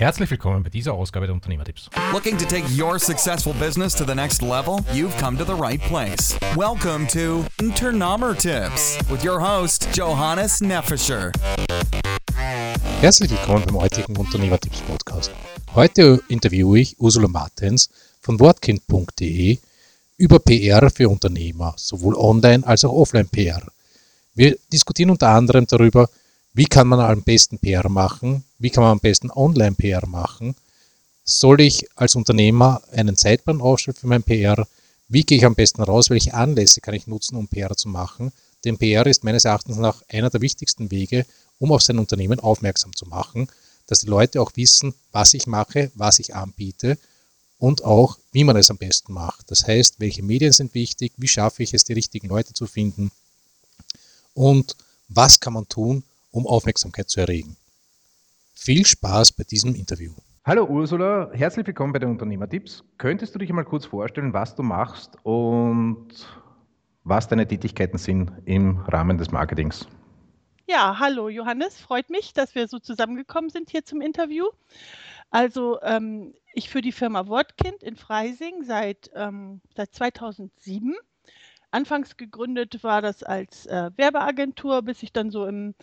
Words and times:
Herzlich 0.00 0.30
willkommen 0.30 0.62
bei 0.62 0.70
dieser 0.70 0.94
Ausgabe 0.94 1.26
der 1.26 1.34
Unternehmertipps. 1.34 1.90
Looking 2.10 2.38
to 2.38 2.46
take 2.46 2.64
your 2.74 2.98
successful 2.98 3.52
business 3.52 3.94
to 3.94 4.02
the 4.06 4.14
next 4.14 4.40
level? 4.40 4.78
You've 4.94 5.14
come 5.18 5.36
to 5.36 5.44
the 5.44 5.52
right 5.52 5.78
place. 5.78 6.38
Welcome 6.56 7.06
to 7.08 7.44
Unternehmertipps 7.60 8.98
with 9.10 9.22
your 9.22 9.38
host 9.38 9.88
Johannes 9.92 10.62
Neffischer. 10.62 11.32
Herzlich 13.02 13.30
willkommen 13.30 13.62
beim 13.66 13.76
heutigen 13.76 14.16
Unternehmertipps 14.16 14.80
Podcast. 14.80 15.32
Heute 15.74 16.22
interviewe 16.28 16.80
ich 16.80 16.98
Ursula 16.98 17.28
Martens 17.28 17.90
von 18.22 18.40
wortkind.de 18.40 19.58
über 20.16 20.38
PR 20.38 20.88
für 20.88 21.10
Unternehmer, 21.10 21.74
sowohl 21.76 22.14
online 22.14 22.66
als 22.66 22.86
auch 22.86 22.92
offline 22.92 23.28
PR. 23.28 23.60
Wir 24.34 24.56
diskutieren 24.72 25.10
unter 25.10 25.28
anderem 25.28 25.66
darüber, 25.66 26.08
wie 26.52 26.64
kann 26.64 26.88
man 26.88 27.00
am 27.00 27.22
besten 27.22 27.58
PR 27.58 27.88
machen? 27.88 28.44
Wie 28.58 28.70
kann 28.70 28.82
man 28.82 28.92
am 28.92 29.00
besten 29.00 29.30
Online-PR 29.30 30.06
machen? 30.06 30.56
Soll 31.24 31.60
ich 31.60 31.86
als 31.96 32.16
Unternehmer 32.16 32.82
einen 32.92 33.16
Zeitplan 33.16 33.60
aufstellen 33.60 33.96
für 33.96 34.08
mein 34.08 34.22
PR? 34.22 34.66
Wie 35.08 35.22
gehe 35.22 35.38
ich 35.38 35.44
am 35.44 35.54
besten 35.54 35.82
raus? 35.82 36.10
Welche 36.10 36.34
Anlässe 36.34 36.80
kann 36.80 36.94
ich 36.94 37.06
nutzen, 37.06 37.36
um 37.36 37.46
PR 37.46 37.76
zu 37.76 37.88
machen? 37.88 38.32
Denn 38.64 38.78
PR 38.78 39.06
ist 39.06 39.24
meines 39.24 39.44
Erachtens 39.44 39.76
nach 39.76 40.02
einer 40.08 40.30
der 40.30 40.40
wichtigsten 40.40 40.90
Wege, 40.90 41.24
um 41.58 41.72
auf 41.72 41.82
sein 41.82 41.98
Unternehmen 41.98 42.40
aufmerksam 42.40 42.94
zu 42.96 43.06
machen, 43.06 43.48
dass 43.86 44.00
die 44.00 44.06
Leute 44.06 44.40
auch 44.40 44.52
wissen, 44.56 44.94
was 45.12 45.34
ich 45.34 45.46
mache, 45.46 45.90
was 45.94 46.18
ich 46.18 46.34
anbiete 46.34 46.98
und 47.58 47.84
auch, 47.84 48.18
wie 48.32 48.44
man 48.44 48.56
es 48.56 48.70
am 48.70 48.76
besten 48.76 49.12
macht. 49.12 49.50
Das 49.50 49.66
heißt, 49.66 50.00
welche 50.00 50.22
Medien 50.22 50.52
sind 50.52 50.74
wichtig, 50.74 51.12
wie 51.16 51.28
schaffe 51.28 51.62
ich 51.62 51.74
es, 51.74 51.84
die 51.84 51.92
richtigen 51.92 52.28
Leute 52.28 52.54
zu 52.54 52.66
finden 52.66 53.12
und 54.34 54.76
was 55.08 55.40
kann 55.40 55.52
man 55.52 55.68
tun, 55.68 56.02
um 56.30 56.46
Aufmerksamkeit 56.46 57.08
zu 57.08 57.20
erregen. 57.20 57.56
Viel 58.54 58.86
Spaß 58.86 59.32
bei 59.32 59.44
diesem 59.44 59.74
Interview. 59.74 60.12
Hallo 60.44 60.64
Ursula, 60.64 61.30
herzlich 61.32 61.66
willkommen 61.66 61.92
bei 61.92 61.98
den 61.98 62.10
Unternehmertipps. 62.10 62.82
Könntest 62.98 63.34
du 63.34 63.38
dich 63.38 63.50
einmal 63.50 63.64
kurz 63.64 63.86
vorstellen, 63.86 64.32
was 64.32 64.54
du 64.54 64.62
machst 64.62 65.16
und 65.22 66.08
was 67.04 67.28
deine 67.28 67.46
Tätigkeiten 67.46 67.98
sind 67.98 68.32
im 68.44 68.78
Rahmen 68.80 69.18
des 69.18 69.30
Marketings? 69.30 69.86
Ja, 70.66 70.98
hallo 70.98 71.28
Johannes, 71.28 71.78
freut 71.78 72.10
mich, 72.10 72.32
dass 72.32 72.54
wir 72.54 72.68
so 72.68 72.78
zusammengekommen 72.78 73.50
sind 73.50 73.70
hier 73.70 73.84
zum 73.84 74.00
Interview. 74.00 74.46
Also 75.30 75.80
ähm, 75.82 76.34
ich 76.54 76.68
für 76.68 76.80
die 76.80 76.92
Firma 76.92 77.26
Wortkind 77.26 77.82
in 77.82 77.96
Freising 77.96 78.64
seit, 78.64 79.10
ähm, 79.14 79.60
seit 79.76 79.94
2007 79.94 80.96
Anfangs 81.70 82.16
gegründet 82.16 82.82
war 82.82 83.02
das 83.02 83.22
als 83.22 83.66
äh, 83.66 83.90
Werbeagentur, 83.96 84.82
bis 84.82 85.02
ich 85.02 85.12
dann 85.12 85.30
so 85.30 85.46
im 85.46 85.74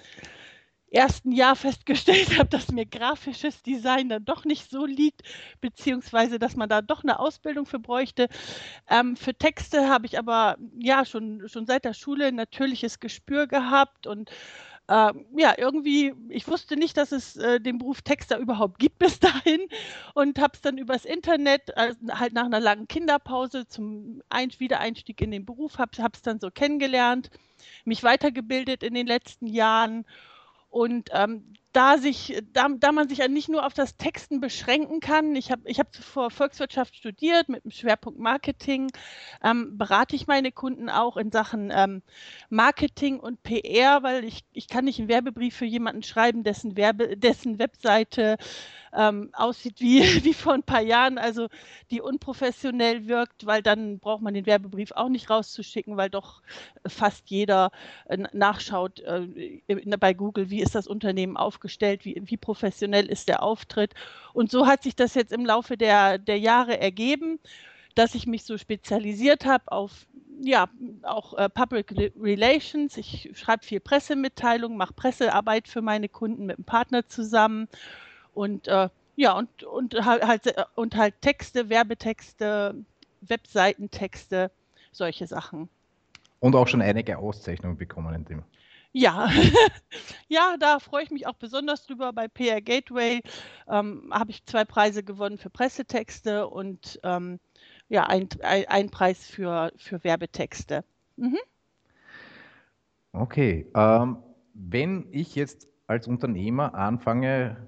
ersten 0.89 1.31
Jahr 1.31 1.55
festgestellt 1.55 2.29
habe, 2.37 2.49
dass 2.49 2.71
mir 2.71 2.85
grafisches 2.85 3.61
Design 3.61 4.09
dann 4.09 4.25
doch 4.25 4.45
nicht 4.45 4.69
so 4.69 4.85
liegt, 4.85 5.21
beziehungsweise 5.61 6.39
dass 6.39 6.55
man 6.55 6.69
da 6.69 6.81
doch 6.81 7.03
eine 7.03 7.19
Ausbildung 7.19 7.65
für 7.65 7.79
bräuchte. 7.79 8.27
Ähm, 8.89 9.15
für 9.15 9.33
Texte 9.33 9.89
habe 9.89 10.05
ich 10.05 10.17
aber 10.17 10.57
ja 10.79 11.05
schon, 11.05 11.47
schon 11.49 11.65
seit 11.65 11.85
der 11.85 11.93
Schule 11.93 12.27
ein 12.27 12.35
natürliches 12.35 12.99
Gespür 12.99 13.47
gehabt 13.47 14.07
und 14.07 14.31
äh, 14.87 15.13
ja, 15.35 15.53
irgendwie, 15.57 16.13
ich 16.29 16.47
wusste 16.47 16.77
nicht, 16.77 16.97
dass 16.97 17.11
es 17.11 17.35
äh, 17.35 17.59
den 17.59 17.77
Beruf 17.77 18.01
Texter 18.01 18.37
überhaupt 18.37 18.79
gibt 18.79 18.99
bis 18.99 19.19
dahin 19.19 19.61
und 20.13 20.39
habe 20.39 20.53
es 20.53 20.61
dann 20.61 20.77
übers 20.77 21.05
Internet, 21.05 21.69
äh, 21.75 21.93
halt 22.11 22.33
nach 22.33 22.45
einer 22.45 22.59
langen 22.59 22.87
Kinderpause 22.87 23.67
zum 23.67 24.21
Ein 24.29 24.51
Wiedereinstieg 24.57 25.21
in 25.21 25.31
den 25.31 25.45
Beruf, 25.45 25.77
habe 25.77 25.91
es 26.13 26.21
dann 26.21 26.39
so 26.39 26.49
kennengelernt, 26.51 27.29
mich 27.85 28.03
weitergebildet 28.03 28.83
in 28.83 28.93
den 28.93 29.07
letzten 29.07 29.47
Jahren 29.47 30.05
und 30.69 31.09
ähm, 31.11 31.53
da, 31.77 31.99
sich, 31.99 32.41
da, 32.53 32.69
da 32.75 32.91
man 32.91 33.07
sich 33.07 33.19
ja 33.19 33.27
nicht 33.27 33.49
nur 33.49 33.63
auf 33.63 33.75
das 33.75 33.97
Texten 33.97 34.39
beschränken 34.39 34.99
kann, 34.99 35.35
ich 35.35 35.51
habe 35.51 35.61
ich 35.65 35.79
hab 35.79 35.93
zuvor 35.93 36.31
Volkswirtschaft 36.31 36.95
studiert 36.95 37.49
mit 37.49 37.63
dem 37.63 37.69
Schwerpunkt 37.69 38.19
Marketing, 38.19 38.89
ähm, 39.43 39.77
berate 39.77 40.15
ich 40.15 40.25
meine 40.25 40.51
Kunden 40.51 40.89
auch 40.89 41.17
in 41.17 41.31
Sachen 41.31 41.71
ähm, 41.71 42.01
Marketing 42.49 43.19
und 43.19 43.43
PR, 43.43 44.01
weil 44.01 44.23
ich, 44.23 44.43
ich 44.53 44.67
kann 44.67 44.85
nicht 44.85 44.97
einen 44.97 45.07
Werbebrief 45.07 45.55
für 45.55 45.65
jemanden 45.65 46.01
schreiben, 46.01 46.43
dessen, 46.43 46.75
Werbe, 46.77 47.15
dessen 47.15 47.59
Webseite 47.59 48.37
ähm, 48.95 49.29
aussieht 49.33 49.79
wie, 49.79 50.01
wie 50.23 50.33
vor 50.33 50.53
ein 50.53 50.63
paar 50.63 50.81
Jahren, 50.81 51.17
also 51.17 51.47
die 51.91 52.01
unprofessionell 52.01 53.07
wirkt, 53.07 53.45
weil 53.45 53.61
dann 53.61 53.99
braucht 53.99 54.21
man 54.21 54.33
den 54.33 54.45
Werbebrief 54.45 54.91
auch 54.91 55.09
nicht 55.09 55.29
rauszuschicken, 55.29 55.97
weil 55.97 56.09
doch 56.09 56.41
fast 56.85 57.29
jeder 57.29 57.71
äh, 58.05 58.17
nachschaut 58.33 58.99
äh, 59.01 59.27
bei 59.99 60.13
Google, 60.13 60.49
wie 60.49 60.61
ist 60.61 60.75
das 60.75 60.87
Unternehmen 60.87 61.37
aufgestellt, 61.37 62.05
wie, 62.05 62.21
wie 62.25 62.37
professionell 62.37 63.07
ist 63.07 63.27
der 63.27 63.43
Auftritt. 63.43 63.93
Und 64.33 64.51
so 64.51 64.67
hat 64.67 64.83
sich 64.83 64.95
das 64.95 65.15
jetzt 65.15 65.31
im 65.31 65.45
Laufe 65.45 65.77
der, 65.77 66.17
der 66.17 66.39
Jahre 66.39 66.79
ergeben 66.79 67.39
dass 67.97 68.13
ich 68.13 68.27
mich 68.27 68.43
so 68.43 68.59
spezialisiert 68.59 69.45
habe 69.45 69.71
auf 69.71 70.05
ja, 70.39 70.69
auch 71.01 71.33
äh, 71.33 71.49
Public 71.49 71.93
Relations. 72.19 72.95
Ich 72.97 73.31
schreibe 73.33 73.65
viel 73.65 73.79
Pressemitteilungen, 73.79 74.77
mache 74.77 74.93
Pressearbeit 74.93 75.67
für 75.67 75.81
meine 75.81 76.09
Kunden 76.09 76.45
mit 76.45 76.57
einem 76.57 76.65
Partner 76.65 77.07
zusammen 77.07 77.67
und 78.37 78.67
äh, 78.67 78.89
ja, 79.15 79.33
und, 79.33 79.63
und 79.63 79.95
halt, 80.05 80.45
äh, 80.45 80.63
und 80.75 80.95
halt 80.95 81.19
Texte, 81.21 81.69
Werbetexte, 81.69 82.75
Webseitentexte, 83.21 84.51
solche 84.91 85.25
Sachen. 85.25 85.69
Und 86.39 86.55
auch 86.55 86.67
schon 86.67 86.83
einige 86.83 87.17
Auszeichnungen 87.17 87.77
bekommen 87.77 88.13
in 88.13 88.25
dem. 88.25 88.43
Ja, 88.93 89.27
ja, 90.27 90.55
da 90.59 90.79
freue 90.79 91.03
ich 91.03 91.11
mich 91.11 91.25
auch 91.25 91.33
besonders 91.33 91.85
drüber. 91.85 92.13
Bei 92.13 92.27
PR 92.27 92.61
Gateway 92.61 93.21
ähm, 93.67 94.11
habe 94.11 94.29
ich 94.29 94.45
zwei 94.45 94.65
Preise 94.65 95.03
gewonnen 95.03 95.39
für 95.39 95.49
Pressetexte 95.49 96.47
und 96.47 96.99
ähm, 97.03 97.39
ja, 97.89 98.03
ein, 98.03 98.29
ein, 98.43 98.65
ein, 98.67 98.89
Preis 98.91 99.25
für, 99.25 99.71
für 99.77 100.03
Werbetexte. 100.03 100.83
Mhm. 101.15 101.39
Okay, 103.13 103.67
ähm, 103.75 104.17
wenn 104.53 105.07
ich 105.11 105.33
jetzt 105.33 105.67
als 105.87 106.07
Unternehmer 106.07 106.75
anfange, 106.75 107.67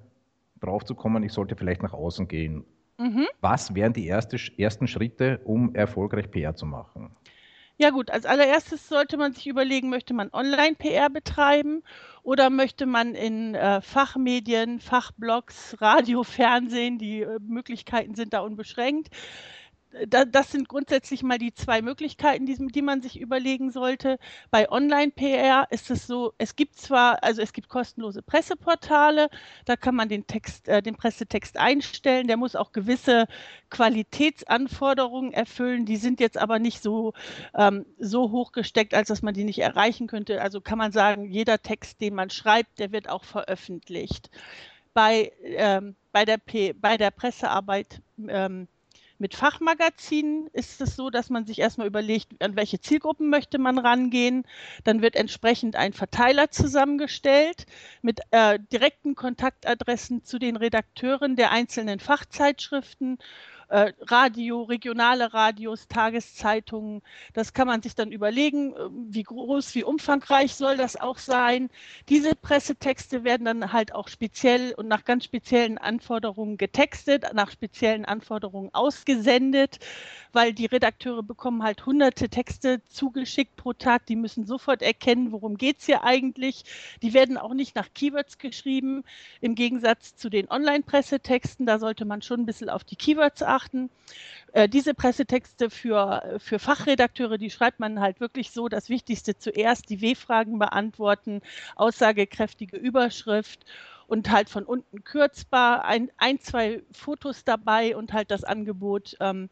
drauf 0.60 0.84
zu 0.84 0.94
kommen, 0.94 1.22
ich 1.22 1.32
sollte 1.32 1.56
vielleicht 1.56 1.82
nach 1.82 1.92
außen 1.92 2.28
gehen. 2.28 2.64
Mhm. 2.98 3.26
Was 3.40 3.74
wären 3.74 3.92
die 3.92 4.06
erste, 4.06 4.36
ersten 4.58 4.86
Schritte, 4.86 5.40
um 5.44 5.74
erfolgreich 5.74 6.30
PR 6.30 6.54
zu 6.54 6.66
machen? 6.66 7.16
Ja 7.78 7.88
gut, 7.88 8.10
als 8.10 8.26
allererstes 8.26 8.88
sollte 8.90 9.16
man 9.16 9.32
sich 9.32 9.46
überlegen, 9.46 9.88
möchte 9.88 10.12
man 10.12 10.28
Online-PR 10.34 11.08
betreiben 11.08 11.82
oder 12.22 12.50
möchte 12.50 12.84
man 12.84 13.14
in 13.14 13.54
äh, 13.54 13.80
Fachmedien, 13.80 14.80
Fachblogs, 14.80 15.76
Radio, 15.80 16.22
Fernsehen, 16.22 16.98
die 16.98 17.22
äh, 17.22 17.38
Möglichkeiten 17.40 18.14
sind 18.14 18.34
da 18.34 18.40
unbeschränkt, 18.40 19.08
da, 20.06 20.24
das 20.24 20.52
sind 20.52 20.68
grundsätzlich 20.68 21.22
mal 21.22 21.38
die 21.38 21.52
zwei 21.52 21.82
Möglichkeiten, 21.82 22.46
die, 22.46 22.56
die 22.56 22.82
man 22.82 23.02
sich 23.02 23.20
überlegen 23.20 23.70
sollte. 23.72 24.18
Bei 24.50 24.70
Online-PR 24.70 25.66
ist 25.70 25.90
es 25.90 26.06
so, 26.06 26.32
es 26.38 26.54
gibt 26.54 26.76
zwar, 26.78 27.22
also 27.24 27.42
es 27.42 27.52
gibt 27.52 27.68
kostenlose 27.68 28.22
Presseportale, 28.22 29.28
da 29.64 29.76
kann 29.76 29.94
man 29.94 30.08
den 30.08 30.26
Text, 30.26 30.68
äh, 30.68 30.82
den 30.82 30.96
Pressetext 30.96 31.56
einstellen, 31.58 32.28
der 32.28 32.36
muss 32.36 32.56
auch 32.56 32.72
gewisse 32.72 33.26
Qualitätsanforderungen 33.68 35.32
erfüllen, 35.32 35.86
die 35.86 35.96
sind 35.96 36.20
jetzt 36.20 36.38
aber 36.38 36.58
nicht 36.58 36.82
so, 36.82 37.12
ähm, 37.54 37.84
so 37.98 38.30
hoch 38.30 38.52
gesteckt, 38.52 38.94
als 38.94 39.08
dass 39.08 39.22
man 39.22 39.34
die 39.34 39.44
nicht 39.44 39.58
erreichen 39.60 40.06
könnte. 40.06 40.40
Also 40.40 40.60
kann 40.60 40.78
man 40.78 40.92
sagen, 40.92 41.24
jeder 41.24 41.62
Text, 41.62 42.00
den 42.00 42.14
man 42.14 42.30
schreibt, 42.30 42.78
der 42.78 42.92
wird 42.92 43.08
auch 43.08 43.24
veröffentlicht. 43.24 44.30
Bei, 44.94 45.32
ähm, 45.42 45.94
bei, 46.12 46.24
der, 46.24 46.38
P 46.38 46.72
bei 46.72 46.96
der 46.96 47.10
Pressearbeit 47.10 48.00
ähm, 48.28 48.66
mit 49.20 49.34
Fachmagazinen 49.34 50.48
ist 50.54 50.80
es 50.80 50.96
so, 50.96 51.10
dass 51.10 51.28
man 51.28 51.44
sich 51.44 51.58
erstmal 51.58 51.86
überlegt, 51.86 52.42
an 52.42 52.56
welche 52.56 52.80
Zielgruppen 52.80 53.28
möchte 53.28 53.58
man 53.58 53.78
rangehen. 53.78 54.44
Dann 54.84 55.02
wird 55.02 55.14
entsprechend 55.14 55.76
ein 55.76 55.92
Verteiler 55.92 56.50
zusammengestellt 56.50 57.66
mit 58.00 58.20
äh, 58.30 58.58
direkten 58.72 59.14
Kontaktadressen 59.14 60.24
zu 60.24 60.38
den 60.38 60.56
Redakteuren 60.56 61.36
der 61.36 61.52
einzelnen 61.52 62.00
Fachzeitschriften 62.00 63.18
äh, 63.70 63.92
Radio, 64.00 64.62
regionale 64.62 65.32
Radios, 65.32 65.86
Tageszeitungen. 65.86 67.02
Das 67.34 67.54
kann 67.54 67.68
man 67.68 67.82
sich 67.82 67.94
dann 67.94 68.10
überlegen, 68.10 68.74
äh, 68.74 68.88
wie 69.10 69.22
groß, 69.22 69.76
wie 69.76 69.84
umfangreich 69.84 70.56
soll 70.56 70.76
das 70.76 70.96
auch 70.96 71.18
sein. 71.18 71.70
Diese 72.08 72.34
Pressetexte 72.34 73.22
werden 73.22 73.44
dann 73.44 73.72
halt 73.72 73.94
auch 73.94 74.08
speziell 74.08 74.74
und 74.76 74.88
nach 74.88 75.04
ganz 75.04 75.24
speziellen 75.24 75.78
Anforderungen 75.78 76.56
getextet, 76.56 77.24
nach 77.32 77.50
speziellen 77.52 78.04
Anforderungen 78.04 78.70
ausgesendet, 78.72 79.78
weil 80.32 80.52
die 80.52 80.66
Redakteure 80.66 81.22
bekommen 81.22 81.62
halt 81.62 81.86
hunderte 81.86 82.28
Texte 82.28 82.82
zugeschickt 82.88 83.54
pro 83.54 83.72
Tag. 83.72 84.04
Die 84.06 84.16
müssen 84.16 84.46
sofort 84.46 84.82
erkennen, 84.82 85.30
worum 85.30 85.56
geht 85.56 85.78
es 85.78 85.86
hier 85.86 86.02
eigentlich. 86.02 86.64
Die 87.02 87.14
werden 87.14 87.38
auch 87.38 87.54
nicht 87.54 87.76
nach 87.76 87.88
Keywords 87.94 88.38
geschrieben, 88.38 89.04
im 89.40 89.54
Gegensatz 89.54 90.16
zu 90.16 90.28
den 90.28 90.50
Online-Pressetexten. 90.50 91.66
Da 91.66 91.78
sollte 91.78 92.04
man 92.04 92.20
schon 92.20 92.40
ein 92.40 92.46
bisschen 92.46 92.68
auf 92.68 92.82
die 92.82 92.96
Keywords 92.96 93.44
achten 93.44 93.59
beachten. 93.60 93.90
Äh, 94.52 94.68
diese 94.68 94.94
Pressetexte 94.94 95.70
für, 95.70 96.38
für 96.38 96.58
Fachredakteure, 96.58 97.38
die 97.38 97.50
schreibt 97.50 97.80
man 97.80 98.00
halt 98.00 98.20
wirklich 98.20 98.50
so, 98.50 98.68
das 98.68 98.88
Wichtigste 98.88 99.38
zuerst, 99.38 99.88
die 99.90 100.00
W-Fragen 100.00 100.58
beantworten, 100.58 101.40
aussagekräftige 101.76 102.76
Überschrift 102.76 103.64
und 104.08 104.30
halt 104.30 104.48
von 104.48 104.64
unten 104.64 105.04
kürzbar, 105.04 105.84
ein, 105.84 106.10
ein 106.16 106.40
zwei 106.40 106.82
Fotos 106.92 107.44
dabei 107.44 107.96
und 107.96 108.12
halt 108.12 108.30
das 108.30 108.42
Angebot, 108.42 109.16
ähm, 109.20 109.48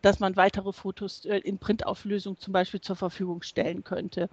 dass 0.00 0.18
man 0.18 0.36
weitere 0.36 0.72
Fotos 0.72 1.26
äh, 1.26 1.38
in 1.38 1.58
Printauflösung 1.58 2.38
zum 2.38 2.52
Beispiel 2.52 2.80
zur 2.80 2.96
Verfügung 2.96 3.42
stellen 3.42 3.84
könnte. 3.84 4.30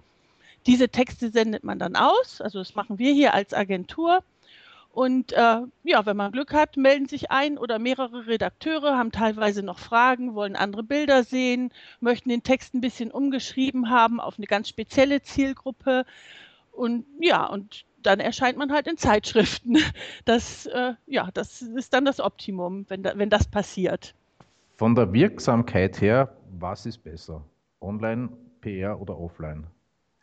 Diese 0.64 0.88
Texte 0.88 1.30
sendet 1.30 1.62
man 1.62 1.78
dann 1.78 1.94
aus, 1.94 2.40
also 2.40 2.58
das 2.58 2.74
machen 2.74 2.98
wir 2.98 3.12
hier 3.12 3.34
als 3.34 3.52
Agentur. 3.52 4.22
Und 4.96 5.34
äh, 5.34 5.60
ja, 5.84 6.06
wenn 6.06 6.16
man 6.16 6.32
Glück 6.32 6.54
hat, 6.54 6.78
melden 6.78 7.06
sich 7.06 7.30
ein 7.30 7.58
oder 7.58 7.78
mehrere 7.78 8.26
Redakteure, 8.26 8.96
haben 8.96 9.12
teilweise 9.12 9.62
noch 9.62 9.78
Fragen, 9.78 10.34
wollen 10.34 10.56
andere 10.56 10.82
Bilder 10.82 11.22
sehen, 11.22 11.70
möchten 12.00 12.30
den 12.30 12.42
Text 12.42 12.72
ein 12.72 12.80
bisschen 12.80 13.10
umgeschrieben 13.10 13.90
haben 13.90 14.20
auf 14.20 14.38
eine 14.38 14.46
ganz 14.46 14.70
spezielle 14.70 15.20
Zielgruppe. 15.20 16.06
Und 16.72 17.04
ja, 17.20 17.44
und 17.44 17.84
dann 18.02 18.20
erscheint 18.20 18.56
man 18.56 18.72
halt 18.72 18.86
in 18.86 18.96
Zeitschriften. 18.96 19.76
Das, 20.24 20.64
äh, 20.64 20.94
ja, 21.06 21.28
das 21.34 21.60
ist 21.60 21.92
dann 21.92 22.06
das 22.06 22.18
Optimum, 22.18 22.86
wenn, 22.88 23.02
da, 23.02 23.18
wenn 23.18 23.28
das 23.28 23.46
passiert. 23.46 24.14
Von 24.78 24.94
der 24.94 25.12
Wirksamkeit 25.12 26.00
her, 26.00 26.34
was 26.58 26.86
ist 26.86 27.04
besser? 27.04 27.44
Online, 27.82 28.30
PR 28.62 28.98
oder 28.98 29.18
offline? 29.18 29.66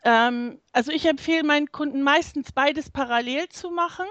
Ähm, 0.02 0.58
also 0.72 0.90
ich 0.90 1.06
empfehle 1.06 1.44
meinen 1.44 1.70
Kunden 1.70 2.02
meistens 2.02 2.50
beides 2.50 2.90
parallel 2.90 3.48
zu 3.50 3.70
machen. 3.70 4.06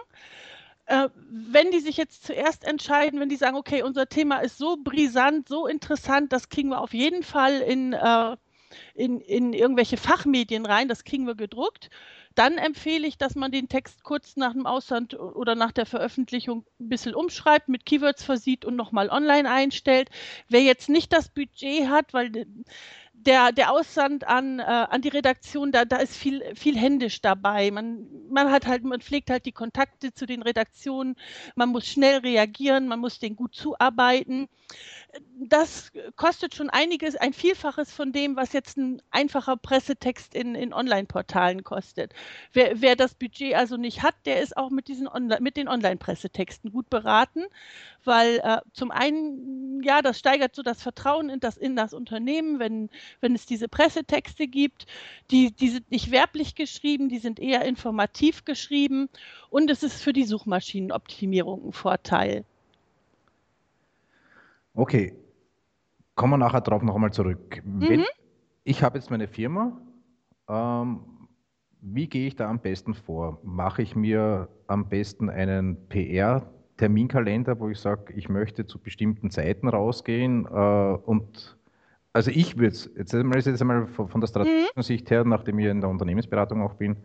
Äh, 0.86 1.10
wenn 1.16 1.72
die 1.72 1.80
sich 1.80 1.98
jetzt 1.98 2.26
zuerst 2.26 2.66
entscheiden, 2.66 3.20
wenn 3.20 3.30
die 3.30 3.38
sagen, 3.38 3.56
okay, 3.56 3.84
unser 3.84 4.08
Thema 4.08 4.40
ist 4.40 4.58
so 4.58 4.78
brisant, 4.78 5.48
so 5.48 5.66
interessant, 5.66 6.34
das 6.34 6.50
kriegen 6.50 6.70
wir 6.70 6.82
auf 6.82 6.94
jeden 6.94 7.24
Fall 7.24 7.62
in, 7.62 7.94
äh, 7.94 8.36
in, 8.94 9.22
in 9.22 9.54
irgendwelche 9.54 9.98
Fachmedien 9.98 10.66
rein, 10.66 10.90
das 10.90 11.06
kriegen 11.06 11.26
wir 11.26 11.36
gedruckt, 11.36 11.90
dann 12.36 12.58
empfehle 12.58 13.08
ich, 13.08 13.18
dass 13.18 13.36
man 13.36 13.52
den 13.52 13.70
Text 13.70 14.04
kurz 14.04 14.36
nach 14.36 14.54
dem 14.54 14.66
Aussand 14.66 15.18
oder 15.18 15.56
nach 15.56 15.72
der 15.72 15.86
Veröffentlichung 15.86 16.66
ein 16.80 16.90
bisschen 16.90 17.14
umschreibt, 17.16 17.70
mit 17.70 17.86
Keywords 17.86 18.24
versieht 18.24 18.66
und 18.66 18.76
nochmal 18.76 19.10
online 19.10 19.50
einstellt. 19.50 20.10
Wer 20.50 20.62
jetzt 20.62 20.90
nicht 20.90 21.14
das 21.14 21.30
Budget 21.30 21.88
hat, 21.90 22.14
weil 22.14 22.32
der, 23.26 23.52
der 23.52 23.72
Aussand 23.72 24.28
an, 24.28 24.60
äh, 24.60 24.64
an 24.64 25.02
die 25.02 25.10
Redaktion, 25.10 25.72
da, 25.72 25.86
da 25.86 25.98
ist 25.98 26.16
viel, 26.16 26.44
viel 26.56 26.78
händisch 26.78 27.22
dabei. 27.22 27.72
Man, 27.72 28.08
man 28.30 28.52
hat 28.52 28.68
halt, 28.68 28.84
man 28.84 29.02
pflegt 29.02 29.30
halt 29.30 29.46
die 29.46 29.52
Kontakte 29.52 30.14
zu 30.14 30.26
den 30.26 30.42
Redaktionen, 30.42 31.16
man 31.56 31.70
muss 31.70 31.88
schnell 31.88 32.20
reagieren, 32.20 32.88
man 32.88 33.00
muss 33.00 33.20
denen 33.20 33.36
gut 33.36 33.56
zuarbeiten. 33.56 34.48
Das 35.36 35.92
kostet 36.16 36.56
schon 36.56 36.70
einiges, 36.70 37.16
ein 37.16 37.34
Vielfaches 37.34 37.92
von 37.92 38.12
dem, 38.12 38.36
was 38.36 38.54
jetzt 38.54 38.78
ein 38.78 39.02
einfacher 39.12 39.58
Pressetext 39.58 40.34
in, 40.34 40.56
in 40.56 40.74
Online-Portalen 40.74 41.64
kostet. 41.64 42.14
Wer, 42.52 42.82
wer 42.82 42.96
das 42.96 43.14
Budget 43.14 43.56
also 43.56 43.78
nicht 43.78 44.02
hat, 44.02 44.16
der 44.26 44.42
ist 44.42 44.58
auch 44.58 44.70
mit, 44.70 44.88
diesen 44.88 45.08
Online, 45.08 45.42
mit 45.42 45.58
den 45.58 45.68
Online-Pressetexten 45.68 46.72
gut 46.72 46.90
beraten, 46.90 47.44
weil 48.06 48.40
äh, 48.44 48.60
zum 48.74 48.92
einen, 48.92 49.82
ja, 49.84 50.02
das 50.02 50.20
steigert 50.20 50.56
so 50.56 50.64
das 50.64 50.82
Vertrauen 50.82 51.30
in 51.30 51.40
das, 51.40 51.58
in 51.58 51.76
das 51.76 51.94
Unternehmen, 51.94 52.60
wenn, 52.60 52.90
wenn 53.22 53.36
es 53.36 53.46
diese 53.46 53.68
Pressetexte 53.68 54.48
gibt. 54.48 54.86
Die, 55.32 55.52
die 55.52 55.70
sind 55.70 55.90
nicht 55.92 56.12
werblich 56.12 56.56
geschrieben, 56.56 57.10
die 57.10 57.20
sind 57.20 57.40
eher 57.40 57.66
informativ 57.66 58.46
geschrieben 58.46 59.10
und 59.50 59.70
es 59.70 59.84
ist 59.84 60.02
für 60.02 60.14
die 60.14 60.26
Suchmaschinenoptimierung 60.26 61.68
ein 61.68 61.74
Vorteil. 61.74 62.46
Okay, 64.74 65.16
kommen 66.16 66.34
wir 66.34 66.38
nachher 66.38 66.62
darauf 66.62 66.82
noch 66.82 66.96
einmal 66.96 67.14
zurück. 67.14 67.62
Mhm. 67.64 68.06
Ich 68.64 68.82
habe 68.82 68.98
jetzt 68.98 69.12
meine 69.12 69.28
Firma, 69.28 69.80
ähm, 70.48 71.02
wie 71.82 72.08
gehe 72.08 72.28
ich 72.28 72.36
da 72.36 72.50
am 72.50 72.60
besten 72.60 72.94
vor? 72.94 73.40
Mache 73.44 73.82
ich 73.82 73.96
mir 73.96 74.48
am 74.68 74.88
besten 74.88 75.30
einen 75.30 75.88
PR-Terminkalender, 76.78 77.60
wo 77.60 77.70
ich 77.70 77.80
sage, 77.80 78.14
ich 78.14 78.30
möchte 78.30 78.66
zu 78.66 78.80
bestimmten 78.80 79.30
Zeiten 79.30 79.68
rausgehen 79.68 80.46
äh, 80.46 80.98
und 81.06 81.58
also 82.14 82.30
ich 82.30 82.58
würde 82.58 82.68
es, 82.68 82.90
jetzt 82.96 83.16
einmal, 83.16 83.40
jetzt 83.40 83.62
einmal 83.62 83.88
von 83.88 84.22
der 84.22 84.28
strategischen 84.28 84.70
mhm. 84.76 84.82
Sicht 84.82 85.10
her, 85.10 85.24
nachdem 85.24 85.58
ich 85.60 85.66
in 85.66 85.82
der 85.82 85.90
Unternehmensberatung 85.90 86.62
auch 86.62 86.76
bin, 86.76 86.98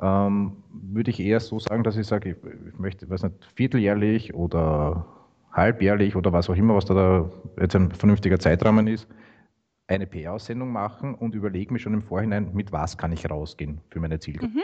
ähm, 0.00 0.56
würde 0.70 1.10
ich 1.10 1.20
eher 1.20 1.40
so 1.40 1.58
sagen, 1.58 1.84
dass 1.84 1.96
ich 1.96 2.06
sage, 2.06 2.30
ich, 2.30 2.36
ich 2.68 2.78
möchte, 2.78 3.08
weiß 3.08 3.22
nicht, 3.22 3.36
vierteljährlich 3.54 4.34
oder 4.34 5.06
halbjährlich 5.52 6.16
oder 6.16 6.32
was 6.32 6.50
auch 6.50 6.56
immer, 6.56 6.74
was 6.74 6.84
da, 6.84 6.94
da 6.94 7.30
jetzt 7.60 7.76
ein 7.76 7.92
vernünftiger 7.92 8.38
Zeitrahmen 8.38 8.88
ist, 8.88 9.08
eine 9.86 10.06
PR-Aussendung 10.06 10.70
machen 10.70 11.14
und 11.14 11.34
überlege 11.34 11.72
mir 11.72 11.78
schon 11.78 11.94
im 11.94 12.02
Vorhinein, 12.02 12.50
mit 12.52 12.72
was 12.72 12.98
kann 12.98 13.12
ich 13.12 13.28
rausgehen 13.28 13.80
für 13.88 14.00
meine 14.00 14.18
Zielgruppe. 14.20 14.52
Mhm. 14.52 14.62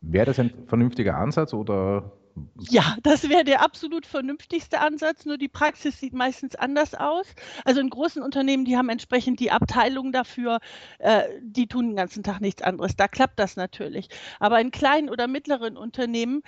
Wäre 0.00 0.26
das 0.26 0.38
ein 0.38 0.52
vernünftiger 0.66 1.16
Ansatz 1.16 1.54
oder 1.54 2.12
ja, 2.58 2.96
das 3.02 3.28
wäre 3.28 3.44
der 3.44 3.62
absolut 3.62 4.06
vernünftigste 4.06 4.80
Ansatz, 4.80 5.26
nur 5.26 5.36
die 5.36 5.48
Praxis 5.48 5.98
sieht 5.98 6.14
meistens 6.14 6.54
anders 6.54 6.94
aus. 6.94 7.26
Also 7.64 7.80
in 7.80 7.90
großen 7.90 8.22
Unternehmen, 8.22 8.64
die 8.64 8.76
haben 8.76 8.88
entsprechend 8.88 9.40
die 9.40 9.50
Abteilung 9.50 10.12
dafür, 10.12 10.60
äh, 10.98 11.24
die 11.42 11.66
tun 11.66 11.88
den 11.88 11.96
ganzen 11.96 12.22
Tag 12.22 12.40
nichts 12.40 12.62
anderes. 12.62 12.96
Da 12.96 13.08
klappt 13.08 13.38
das 13.38 13.56
natürlich. 13.56 14.08
Aber 14.38 14.60
in 14.60 14.70
kleinen 14.70 15.10
oder 15.10 15.26
mittleren 15.26 15.76
Unternehmen, 15.76 16.42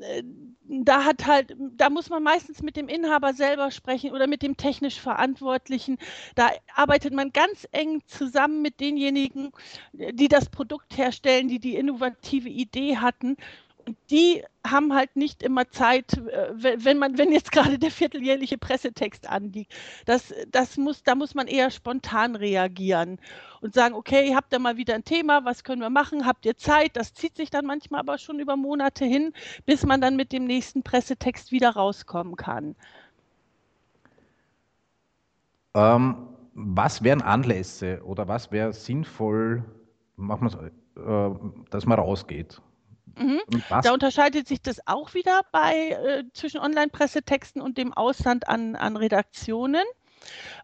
äh, 0.00 0.22
da 0.64 1.04
hat 1.04 1.26
halt, 1.26 1.54
da 1.76 1.90
muss 1.90 2.08
man 2.08 2.22
meistens 2.22 2.62
mit 2.62 2.76
dem 2.76 2.88
Inhaber 2.88 3.34
selber 3.34 3.70
sprechen 3.70 4.12
oder 4.12 4.26
mit 4.26 4.42
dem 4.42 4.56
technisch 4.56 4.98
Verantwortlichen. 4.98 5.98
Da 6.34 6.50
arbeitet 6.74 7.12
man 7.12 7.32
ganz 7.32 7.68
eng 7.72 8.00
zusammen 8.06 8.62
mit 8.62 8.80
denjenigen, 8.80 9.52
die 9.92 10.28
das 10.28 10.48
Produkt 10.48 10.96
herstellen, 10.96 11.48
die 11.48 11.58
die 11.58 11.76
innovative 11.76 12.48
Idee 12.48 12.96
hatten 12.96 13.36
die 14.10 14.42
haben 14.66 14.94
halt 14.94 15.16
nicht 15.16 15.42
immer 15.42 15.68
Zeit, 15.70 16.16
äh, 16.16 16.76
wenn 16.84 16.98
man, 16.98 17.18
wenn 17.18 17.32
jetzt 17.32 17.52
gerade 17.52 17.78
der 17.78 17.90
vierteljährliche 17.90 18.58
Pressetext 18.58 19.28
anliegt. 19.28 19.72
Das, 20.06 20.32
das 20.50 20.76
muss, 20.76 21.02
da 21.02 21.14
muss 21.14 21.34
man 21.34 21.46
eher 21.46 21.70
spontan 21.70 22.36
reagieren 22.36 23.18
und 23.60 23.74
sagen, 23.74 23.94
okay, 23.94 24.34
habt 24.34 24.52
ihr 24.52 24.58
mal 24.58 24.76
wieder 24.76 24.94
ein 24.94 25.04
Thema, 25.04 25.44
was 25.44 25.64
können 25.64 25.82
wir 25.82 25.90
machen? 25.90 26.26
Habt 26.26 26.46
ihr 26.46 26.56
Zeit? 26.56 26.96
Das 26.96 27.14
zieht 27.14 27.36
sich 27.36 27.50
dann 27.50 27.66
manchmal 27.66 28.00
aber 28.00 28.18
schon 28.18 28.38
über 28.38 28.56
Monate 28.56 29.04
hin, 29.04 29.32
bis 29.66 29.84
man 29.84 30.00
dann 30.00 30.16
mit 30.16 30.32
dem 30.32 30.44
nächsten 30.44 30.82
Pressetext 30.82 31.52
wieder 31.52 31.70
rauskommen 31.70 32.36
kann. 32.36 32.76
Ähm, 35.74 36.28
was 36.54 37.02
wären 37.02 37.22
Anlässe 37.22 38.02
oder 38.04 38.28
was 38.28 38.52
wäre 38.52 38.72
sinnvoll, 38.72 39.64
machen 40.16 40.70
äh, 40.96 41.30
dass 41.70 41.86
man 41.86 41.98
rausgeht? 41.98 42.60
Mhm. 43.16 43.40
Da 43.82 43.92
unterscheidet 43.92 44.48
sich 44.48 44.62
das 44.62 44.86
auch 44.86 45.14
wieder 45.14 45.42
bei 45.52 45.90
äh, 45.90 46.24
zwischen 46.32 46.60
Online-Pressetexten 46.60 47.60
und 47.60 47.78
dem 47.78 47.92
Ausland 47.92 48.48
an, 48.48 48.76
an 48.76 48.96
Redaktionen. 48.96 49.84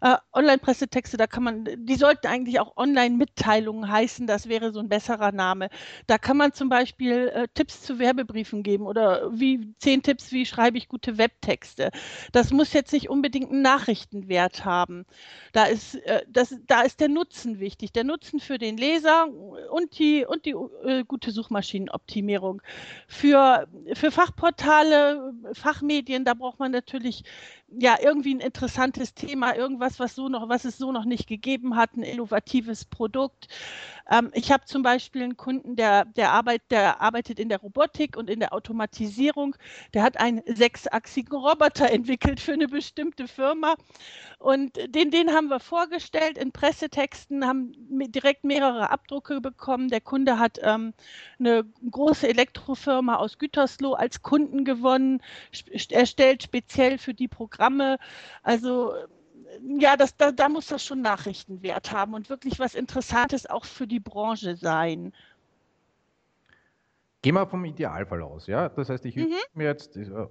Äh, 0.01 0.15
Online-Pressetexte, 0.33 1.17
da 1.17 1.27
kann 1.27 1.43
man, 1.43 1.65
die 1.77 1.95
sollten 1.95 2.27
eigentlich 2.27 2.59
auch 2.59 2.77
Online-Mitteilungen 2.77 3.91
heißen, 3.91 4.27
das 4.27 4.47
wäre 4.47 4.71
so 4.71 4.79
ein 4.79 4.89
besserer 4.89 5.31
Name. 5.31 5.69
Da 6.07 6.17
kann 6.17 6.37
man 6.37 6.53
zum 6.53 6.69
Beispiel 6.69 7.27
äh, 7.27 7.47
Tipps 7.53 7.81
zu 7.81 7.99
Werbebriefen 7.99 8.63
geben 8.63 8.85
oder 8.85 9.29
wie 9.31 9.73
zehn 9.79 10.01
Tipps, 10.01 10.31
wie 10.31 10.45
schreibe 10.45 10.77
ich 10.77 10.87
gute 10.87 11.17
Webtexte. 11.17 11.91
Das 12.31 12.51
muss 12.51 12.73
jetzt 12.73 12.93
nicht 12.93 13.09
unbedingt 13.09 13.51
einen 13.51 13.61
Nachrichtenwert 13.61 14.65
haben. 14.65 15.05
Da 15.51 15.65
ist, 15.65 15.95
äh, 16.05 16.23
das, 16.29 16.55
da 16.67 16.81
ist 16.81 16.99
der 16.99 17.09
Nutzen 17.09 17.59
wichtig, 17.59 17.91
der 17.91 18.03
Nutzen 18.03 18.39
für 18.39 18.57
den 18.57 18.77
Leser 18.77 19.27
und 19.69 19.97
die, 19.99 20.25
und 20.25 20.45
die 20.45 20.55
äh, 20.83 21.03
gute 21.03 21.31
Suchmaschinenoptimierung. 21.31 22.61
Für, 23.07 23.67
für 23.93 24.11
Fachportale, 24.11 25.33
Fachmedien, 25.53 26.25
da 26.25 26.33
braucht 26.33 26.59
man 26.59 26.71
natürlich 26.71 27.23
ja 27.77 27.97
irgendwie 28.01 28.33
ein 28.35 28.39
interessantes 28.39 29.13
Thema, 29.13 29.55
irgendwas, 29.55 29.99
was 29.99 30.15
so 30.15 30.29
noch, 30.29 30.49
was 30.49 30.65
es 30.65 30.77
so 30.77 30.91
noch 30.91 31.05
nicht 31.05 31.27
gegeben 31.27 31.75
hat, 31.75 31.95
ein 31.95 32.03
innovatives 32.03 32.85
Produkt. 32.85 33.47
Ähm, 34.09 34.31
ich 34.33 34.51
habe 34.51 34.65
zum 34.65 34.81
Beispiel 34.81 35.23
einen 35.23 35.37
Kunden, 35.37 35.75
der, 35.75 36.05
der, 36.05 36.31
arbeit, 36.31 36.63
der 36.71 37.01
arbeitet 37.01 37.39
in 37.39 37.49
der 37.49 37.59
Robotik 37.59 38.17
und 38.17 38.29
in 38.29 38.39
der 38.39 38.53
Automatisierung. 38.53 39.55
Der 39.93 40.03
hat 40.03 40.19
einen 40.19 40.41
sechsachsigen 40.45 41.37
Roboter 41.37 41.91
entwickelt 41.91 42.39
für 42.39 42.53
eine 42.53 42.67
bestimmte 42.67 43.27
Firma. 43.27 43.75
Und 44.39 44.77
den, 44.95 45.11
den 45.11 45.31
haben 45.31 45.49
wir 45.49 45.59
vorgestellt 45.59 46.37
in 46.37 46.51
Pressetexten, 46.51 47.45
haben 47.45 47.73
direkt 47.89 48.45
mehrere 48.45 48.89
Abdrucke 48.89 49.41
bekommen. 49.41 49.89
Der 49.89 50.01
Kunde 50.01 50.39
hat 50.39 50.59
ähm, 50.63 50.93
eine 51.39 51.65
große 51.91 52.27
Elektrofirma 52.27 53.17
aus 53.17 53.37
Gütersloh 53.37 53.93
als 53.93 54.21
Kunden 54.21 54.63
gewonnen, 54.63 55.21
erstellt 55.89 56.43
speziell 56.43 56.97
für 56.97 57.13
die 57.13 57.27
Programme. 57.27 57.58
Also 58.43 58.93
ja, 59.79 59.97
das, 59.97 60.15
da, 60.15 60.31
da 60.31 60.49
muss 60.49 60.67
das 60.67 60.83
schon 60.83 61.01
Nachrichtenwert 61.01 61.91
haben 61.91 62.13
und 62.13 62.29
wirklich 62.29 62.59
was 62.59 62.75
Interessantes 62.75 63.49
auch 63.49 63.65
für 63.65 63.87
die 63.87 63.99
Branche 63.99 64.55
sein. 64.55 65.13
Gehen 67.21 67.35
wir 67.35 67.47
vom 67.47 67.65
Idealfall 67.65 68.21
aus, 68.21 68.47
ja. 68.47 68.69
Das 68.69 68.89
heißt, 68.89 69.05
ich 69.05 69.15
mhm. 69.15 69.33
mir 69.53 69.65
jetzt, 69.65 69.97
äh, 69.97 70.27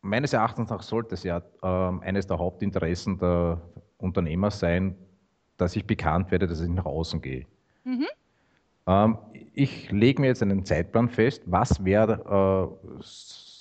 meines 0.00 0.32
Erachtens 0.32 0.70
nach 0.70 0.82
sollte 0.82 1.14
es 1.14 1.24
ja 1.24 1.42
äh, 1.62 1.66
eines 1.66 2.26
der 2.26 2.38
Hauptinteressen 2.38 3.18
der 3.18 3.60
Unternehmer 3.98 4.50
sein, 4.50 4.96
dass 5.58 5.76
ich 5.76 5.86
bekannt 5.86 6.30
werde, 6.30 6.46
dass 6.46 6.60
ich 6.60 6.68
nach 6.68 6.86
außen 6.86 7.20
gehe. 7.20 7.46
Mhm. 7.84 8.06
Ähm, 8.86 9.18
ich 9.52 9.90
lege 9.90 10.20
mir 10.20 10.28
jetzt 10.28 10.42
einen 10.42 10.64
Zeitplan 10.64 11.08
fest, 11.08 11.42
was 11.46 11.84
wäre, 11.84 12.78
äh, 12.98 13.02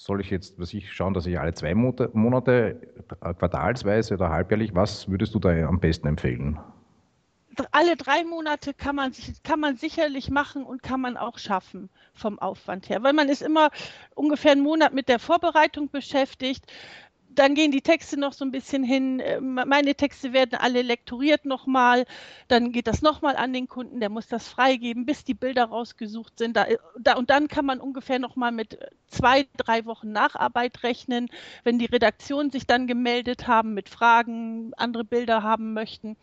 soll 0.03 0.20
ich 0.22 0.29
jetzt, 0.31 0.60
was 0.60 0.74
ich 0.74 0.91
schauen, 0.91 1.13
dass 1.13 1.27
ich 1.27 1.39
alle 1.39 1.53
zwei 1.53 1.75
Monate, 1.75 2.81
äh, 3.22 3.34
quartalsweise 3.34 4.15
oder 4.15 4.29
halbjährlich, 4.29 4.74
was 4.74 5.08
würdest 5.08 5.36
du 5.36 5.39
da 5.39 5.50
am 5.65 5.79
besten 5.79 6.08
empfehlen? 6.08 6.60
alle 7.74 7.96
drei 7.98 8.24
Monate 8.24 8.74
kann 8.74 8.96
man, 8.96 9.12
kann 9.43 9.60
man 9.60 9.75
sicherlich 9.75 10.29
machen 10.29 10.63
und 10.63 10.81
kann 10.81 11.01
man 11.01 11.17
auch 11.17 11.38
schaffen 11.38 11.89
vom 12.13 12.39
Aufwand 12.39 12.89
her, 12.89 13.03
weil 13.03 13.13
man 13.13 13.29
ist 13.29 13.41
immer 13.41 13.70
ungefähr 14.15 14.53
einen 14.53 14.62
Monat 14.62 14.93
mit 14.93 15.10
der 15.10 15.20
Vorbereitung 15.20 15.89
beschäftigt 15.89 16.65
dann 17.36 17.56
gehen 17.56 17.72
die 17.72 17.82
Texte 17.82 18.20
noch 18.20 18.34
so 18.34 18.46
ein 18.46 18.52
bisschen 18.52 18.84
hin. 18.84 19.20
Äh, 19.20 19.40
meine 19.42 19.96
Texte 19.96 20.34
werden 20.34 20.56
alle 20.56 20.82
lektoriert 20.82 21.46
nochmal. 21.46 22.06
Dann 22.48 22.72
geht 22.72 22.88
das 22.88 23.02
nochmal 23.02 23.36
an 23.36 23.54
den 23.54 23.68
Kunden, 23.68 24.00
der 24.00 24.10
muss 24.10 24.28
das 24.28 24.48
freigeben, 24.48 25.06
bis 25.06 25.24
die 25.24 25.34
Bilder 25.34 25.66
rausgesucht 25.66 26.38
sind. 26.38 26.56
Da, 26.56 26.66
da, 27.00 27.16
und 27.16 27.30
dann 27.30 27.48
kann 27.48 27.66
man 27.66 27.80
ungefähr 27.80 28.20
nochmal 28.20 28.52
mit 28.52 28.78
zwei, 29.08 29.48
drei 29.58 29.86
Wochen 29.86 30.12
Nacharbeit 30.12 30.84
rechnen, 30.84 31.30
wenn 31.64 31.80
die 31.80 31.86
Redaktionen 31.86 32.52
sich 32.52 32.66
dann 32.66 32.88
gemeldet 32.88 33.48
haben 33.48 33.74
mit 33.74 33.90
Fragen, 33.90 34.72
andere 34.78 35.04
Bilder 35.04 35.44
haben 35.44 35.74
möchten. 35.74 36.18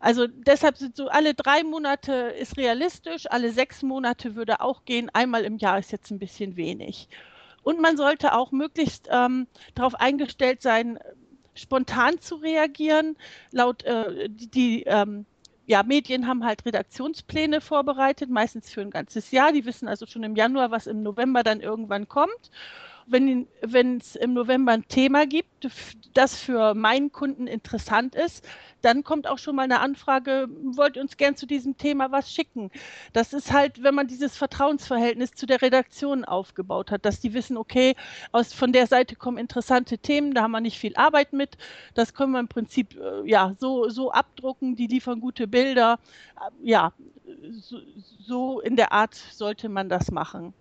Also 0.00 0.26
deshalb 0.26 0.76
sind 0.76 0.96
so 0.96 1.08
alle 1.08 1.34
drei 1.34 1.62
Monate 1.62 2.12
ist 2.12 2.56
realistisch, 2.56 3.26
alle 3.30 3.52
sechs 3.52 3.82
Monate 3.82 4.34
würde 4.34 4.60
auch 4.60 4.84
gehen. 4.84 5.10
Einmal 5.12 5.44
im 5.44 5.58
Jahr 5.58 5.78
ist 5.78 5.92
jetzt 5.92 6.10
ein 6.10 6.18
bisschen 6.18 6.56
wenig. 6.56 7.08
Und 7.62 7.80
man 7.80 7.96
sollte 7.96 8.34
auch 8.34 8.52
möglichst 8.52 9.08
ähm, 9.10 9.46
darauf 9.74 9.94
eingestellt 9.94 10.62
sein, 10.62 10.98
spontan 11.54 12.18
zu 12.20 12.36
reagieren. 12.36 13.16
Laut 13.50 13.82
äh, 13.84 14.28
die, 14.28 14.82
ähm, 14.84 15.26
ja, 15.66 15.82
Medien 15.82 16.26
haben 16.26 16.44
halt 16.44 16.64
Redaktionspläne 16.66 17.60
vorbereitet, 17.60 18.30
meistens 18.30 18.70
für 18.70 18.80
ein 18.80 18.90
ganzes 18.90 19.30
Jahr. 19.30 19.52
Die 19.52 19.64
wissen 19.64 19.86
also 19.88 20.06
schon 20.06 20.24
im 20.24 20.34
Januar, 20.34 20.70
was 20.70 20.86
im 20.86 21.02
November 21.02 21.42
dann 21.42 21.60
irgendwann 21.60 22.08
kommt 22.08 22.50
wenn 23.06 23.48
es 23.98 24.16
im 24.16 24.32
November 24.34 24.72
ein 24.72 24.86
Thema 24.88 25.26
gibt, 25.26 25.68
das 26.14 26.36
für 26.36 26.74
meinen 26.74 27.12
Kunden 27.12 27.46
interessant 27.46 28.14
ist, 28.14 28.46
dann 28.82 29.04
kommt 29.04 29.26
auch 29.28 29.38
schon 29.38 29.56
mal 29.56 29.62
eine 29.62 29.80
Anfrage, 29.80 30.48
wollt 30.76 30.96
ihr 30.96 31.02
uns 31.02 31.16
gern 31.16 31.36
zu 31.36 31.46
diesem 31.46 31.76
Thema 31.76 32.10
was 32.10 32.32
schicken? 32.32 32.70
Das 33.12 33.32
ist 33.32 33.52
halt, 33.52 33.82
wenn 33.82 33.94
man 33.94 34.08
dieses 34.08 34.36
Vertrauensverhältnis 34.36 35.32
zu 35.32 35.46
der 35.46 35.62
Redaktion 35.62 36.24
aufgebaut 36.24 36.90
hat, 36.90 37.04
dass 37.04 37.20
die 37.20 37.32
wissen, 37.32 37.56
okay, 37.56 37.94
aus, 38.32 38.52
von 38.52 38.72
der 38.72 38.86
Seite 38.86 39.16
kommen 39.16 39.38
interessante 39.38 39.98
Themen, 39.98 40.34
da 40.34 40.42
haben 40.42 40.52
wir 40.52 40.60
nicht 40.60 40.78
viel 40.78 40.96
Arbeit 40.96 41.32
mit, 41.32 41.56
das 41.94 42.14
können 42.14 42.32
wir 42.32 42.40
im 42.40 42.48
Prinzip 42.48 42.96
äh, 42.96 43.28
ja, 43.28 43.54
so, 43.58 43.88
so 43.88 44.10
abdrucken, 44.10 44.76
die 44.76 44.86
liefern 44.86 45.20
gute 45.20 45.46
Bilder. 45.46 45.98
Ja, 46.62 46.92
so, 47.60 47.78
so 48.18 48.60
in 48.60 48.76
der 48.76 48.92
Art 48.92 49.14
sollte 49.14 49.68
man 49.68 49.88
das 49.88 50.10
machen. 50.10 50.52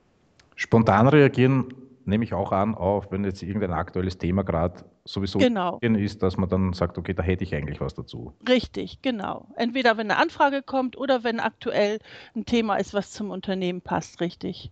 Spontan 0.56 1.08
reagieren 1.08 1.74
nehme 2.06 2.24
ich 2.24 2.34
auch 2.34 2.52
an, 2.52 2.76
auf, 2.76 3.12
wenn 3.12 3.24
jetzt 3.24 3.44
irgendein 3.44 3.72
aktuelles 3.74 4.18
Thema 4.18 4.44
gerade 4.44 4.84
sowieso 5.06 5.40
genau. 5.40 5.80
ist, 5.80 6.22
dass 6.24 6.38
man 6.38 6.50
dann 6.50 6.74
sagt, 6.74 6.98
okay, 6.98 7.14
da 7.14 7.24
hätte 7.24 7.44
ich 7.44 7.54
eigentlich 7.56 7.82
was 7.82 7.94
dazu. 7.94 8.34
Richtig, 8.48 9.02
genau. 9.02 9.48
Entweder 9.56 9.98
wenn 9.98 10.12
eine 10.12 10.20
Anfrage 10.20 10.62
kommt 10.62 10.98
oder 10.98 11.24
wenn 11.24 11.40
aktuell 11.40 12.00
ein 12.36 12.46
Thema 12.46 12.76
ist, 12.76 12.94
was 12.94 13.12
zum 13.12 13.30
Unternehmen 13.30 13.82
passt, 13.82 14.22
richtig. 14.22 14.72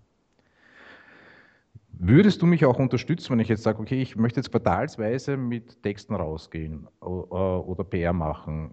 Würdest 2.02 2.42
du 2.42 2.46
mich 2.46 2.66
auch 2.66 2.80
unterstützen, 2.80 3.32
wenn 3.32 3.40
ich 3.40 3.50
jetzt 3.50 3.64
sage, 3.64 3.80
okay, 3.80 4.02
ich 4.02 4.16
möchte 4.16 4.40
jetzt 4.40 4.52
quartalsweise 4.52 5.36
mit 5.36 5.84
Texten 5.84 6.16
rausgehen 6.16 6.88
oder 7.02 7.84
PR 7.84 8.14
machen, 8.14 8.72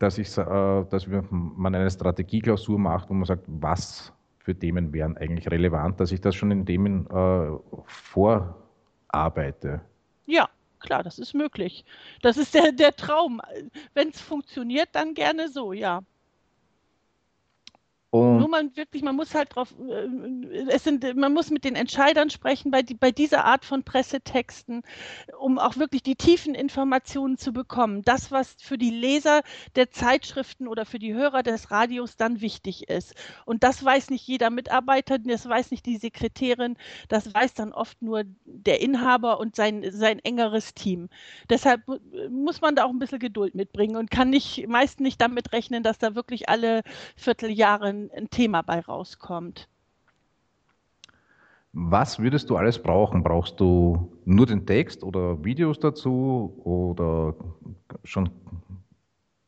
dass, 0.00 0.18
ich, 0.18 0.36
äh, 0.36 0.84
dass 0.90 1.06
man 1.30 1.74
eine 1.74 1.90
Strategieklausur 1.90 2.78
macht, 2.78 3.08
wo 3.08 3.14
man 3.14 3.24
sagt, 3.24 3.44
was 3.46 4.12
für 4.40 4.58
Themen 4.58 4.92
wären 4.92 5.16
eigentlich 5.16 5.50
relevant, 5.50 6.00
dass 6.00 6.12
ich 6.12 6.20
das 6.20 6.34
schon 6.34 6.50
in 6.50 6.66
Themen 6.66 7.06
äh, 7.06 7.50
vorarbeite? 7.84 9.82
Ja, 10.26 10.48
klar, 10.80 11.02
das 11.02 11.18
ist 11.18 11.34
möglich. 11.34 11.84
Das 12.22 12.36
ist 12.36 12.54
der, 12.54 12.72
der 12.72 12.96
Traum. 12.96 13.40
Wenn 13.94 14.08
es 14.08 14.20
funktioniert, 14.20 14.88
dann 14.92 15.14
gerne 15.14 15.48
so, 15.48 15.72
ja. 15.72 16.02
Man 18.50 18.76
wirklich, 18.76 19.02
man 19.02 19.16
muss 19.16 19.34
halt 19.34 19.54
drauf, 19.54 19.74
äh, 19.88 20.68
es 20.68 20.84
sind, 20.84 21.16
man 21.16 21.32
muss 21.32 21.50
mit 21.50 21.64
den 21.64 21.76
Entscheidern 21.76 22.30
sprechen 22.30 22.70
bei, 22.70 22.82
bei 22.82 23.10
dieser 23.10 23.44
Art 23.44 23.64
von 23.64 23.84
Pressetexten, 23.84 24.82
um 25.38 25.58
auch 25.58 25.76
wirklich 25.76 26.02
die 26.02 26.16
tiefen 26.16 26.54
Informationen 26.54 27.38
zu 27.38 27.52
bekommen. 27.52 28.02
Das, 28.02 28.30
was 28.30 28.56
für 28.60 28.78
die 28.78 28.90
Leser 28.90 29.42
der 29.76 29.90
Zeitschriften 29.90 30.66
oder 30.66 30.84
für 30.84 30.98
die 30.98 31.14
Hörer 31.14 31.42
des 31.42 31.70
Radios 31.70 32.16
dann 32.16 32.40
wichtig 32.40 32.88
ist. 32.88 33.14
Und 33.46 33.62
das 33.62 33.84
weiß 33.84 34.10
nicht 34.10 34.26
jeder 34.26 34.50
Mitarbeiter, 34.50 35.18
das 35.18 35.48
weiß 35.48 35.70
nicht 35.70 35.86
die 35.86 35.96
Sekretärin, 35.96 36.76
das 37.08 37.32
weiß 37.32 37.54
dann 37.54 37.72
oft 37.72 38.02
nur 38.02 38.24
der 38.44 38.80
Inhaber 38.80 39.38
und 39.38 39.56
sein, 39.56 39.84
sein 39.90 40.18
engeres 40.18 40.74
Team. 40.74 41.08
Deshalb 41.48 41.82
muss 42.28 42.60
man 42.60 42.74
da 42.74 42.84
auch 42.84 42.90
ein 42.90 42.98
bisschen 42.98 43.18
Geduld 43.18 43.54
mitbringen 43.54 43.96
und 43.96 44.10
kann 44.10 44.30
nicht, 44.30 44.66
meist 44.68 45.00
nicht 45.00 45.20
damit 45.20 45.52
rechnen, 45.52 45.82
dass 45.82 45.98
da 45.98 46.14
wirklich 46.14 46.48
alle 46.48 46.82
Vierteljahre 47.16 47.88
ein, 47.88 48.10
Thema 48.30 48.39
bei 48.48 48.80
rauskommt. 48.80 49.68
Was 51.72 52.18
würdest 52.18 52.50
du 52.50 52.56
alles 52.56 52.82
brauchen? 52.82 53.22
Brauchst 53.22 53.60
du 53.60 54.12
nur 54.24 54.46
den 54.46 54.66
Text 54.66 55.04
oder 55.04 55.44
Videos 55.44 55.78
dazu 55.78 56.60
oder 56.64 57.34
schon 58.02 58.30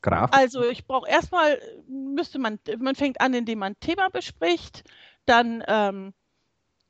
Grafik? 0.02 0.37
Also 0.37 0.62
ich 0.62 0.87
brauche 0.87 1.08
erstmal, 1.08 1.58
müsste 1.88 2.38
man, 2.38 2.61
man 2.78 2.94
fängt 2.94 3.20
an, 3.20 3.34
indem 3.34 3.58
man 3.58 3.72
ein 3.72 3.80
Thema 3.80 4.08
bespricht, 4.08 4.84
dann 5.26 5.64
ähm, 5.66 6.14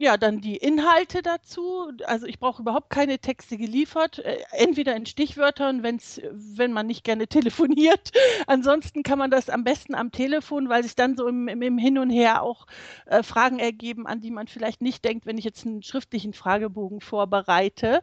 ja, 0.02 0.16
dann 0.16 0.40
die 0.40 0.56
Inhalte 0.56 1.22
dazu. 1.22 1.92
Also 2.06 2.26
ich 2.26 2.40
brauche 2.40 2.62
überhaupt 2.62 2.90
keine 2.90 3.20
Texte 3.20 3.56
geliefert, 3.56 4.18
äh, 4.18 4.38
entweder 4.50 4.96
in 4.96 5.06
Stichwörtern, 5.06 5.84
wenn's, 5.84 6.20
wenn 6.32 6.72
man 6.72 6.88
nicht 6.88 7.04
gerne 7.04 7.26
telefoniert. 7.28 8.10
Ansonsten 8.48 9.04
kann 9.04 9.18
man 9.18 9.30
das 9.30 9.48
am 9.48 9.62
besten 9.62 9.94
am 9.94 10.10
Telefon, 10.10 10.68
weil 10.68 10.82
sich 10.82 10.96
dann 10.96 11.16
so 11.16 11.28
im, 11.28 11.46
im 11.46 11.78
Hin 11.78 11.98
und 11.98 12.10
Her 12.10 12.42
auch 12.42 12.66
äh, 13.06 13.22
Fragen 13.22 13.60
ergeben, 13.60 14.08
an 14.08 14.20
die 14.20 14.32
man 14.32 14.48
vielleicht 14.48 14.82
nicht 14.82 15.04
denkt, 15.04 15.24
wenn 15.24 15.38
ich 15.38 15.44
jetzt 15.44 15.64
einen 15.64 15.84
schriftlichen 15.84 16.32
Fragebogen 16.32 17.00
vorbereite. 17.00 18.02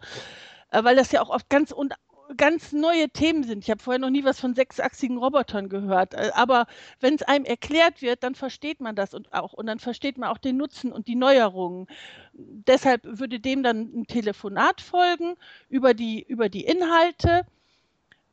Äh, 0.72 0.84
weil 0.84 0.96
das 0.96 1.12
ja 1.12 1.22
auch 1.22 1.30
oft 1.30 1.50
ganz 1.50 1.74
un 1.74 1.90
ganz 2.38 2.72
neue 2.72 3.10
Themen 3.10 3.44
sind. 3.44 3.64
Ich 3.64 3.72
habe 3.72 3.82
vorher 3.82 4.00
noch 4.00 4.10
nie 4.10 4.24
was 4.24 4.40
von 4.40 4.54
sechsachsigen 4.54 5.18
Robotern 5.18 5.70
gehört. 5.70 6.14
Äh, 6.14 6.32
aber 6.34 6.68
wenn 7.00 7.16
es 7.16 7.24
einem 7.24 7.46
erklärt 7.46 8.02
wird, 8.02 8.24
dann 8.24 8.36
versteht 8.36 8.80
man 8.82 8.96
das 8.96 9.14
und 9.14 9.34
auch 9.34 9.54
und 9.54 9.66
dann 9.66 9.80
versteht 9.80 10.18
man 10.18 10.30
auch 10.30 10.38
den 10.38 10.58
Nutzen 10.58 10.92
und 10.92 11.08
die 11.08 11.16
Neuerungen. 11.16 11.88
Deshalb 12.34 13.02
würde 13.04 13.40
dem 13.40 13.64
dann 13.64 13.92
ein 13.94 14.08
Telefonat 14.08 14.82
folgen 14.82 15.36
über 15.70 15.94
die 15.94 16.24
über 16.24 16.50
die 16.50 16.66
Inhalte. 16.66 17.46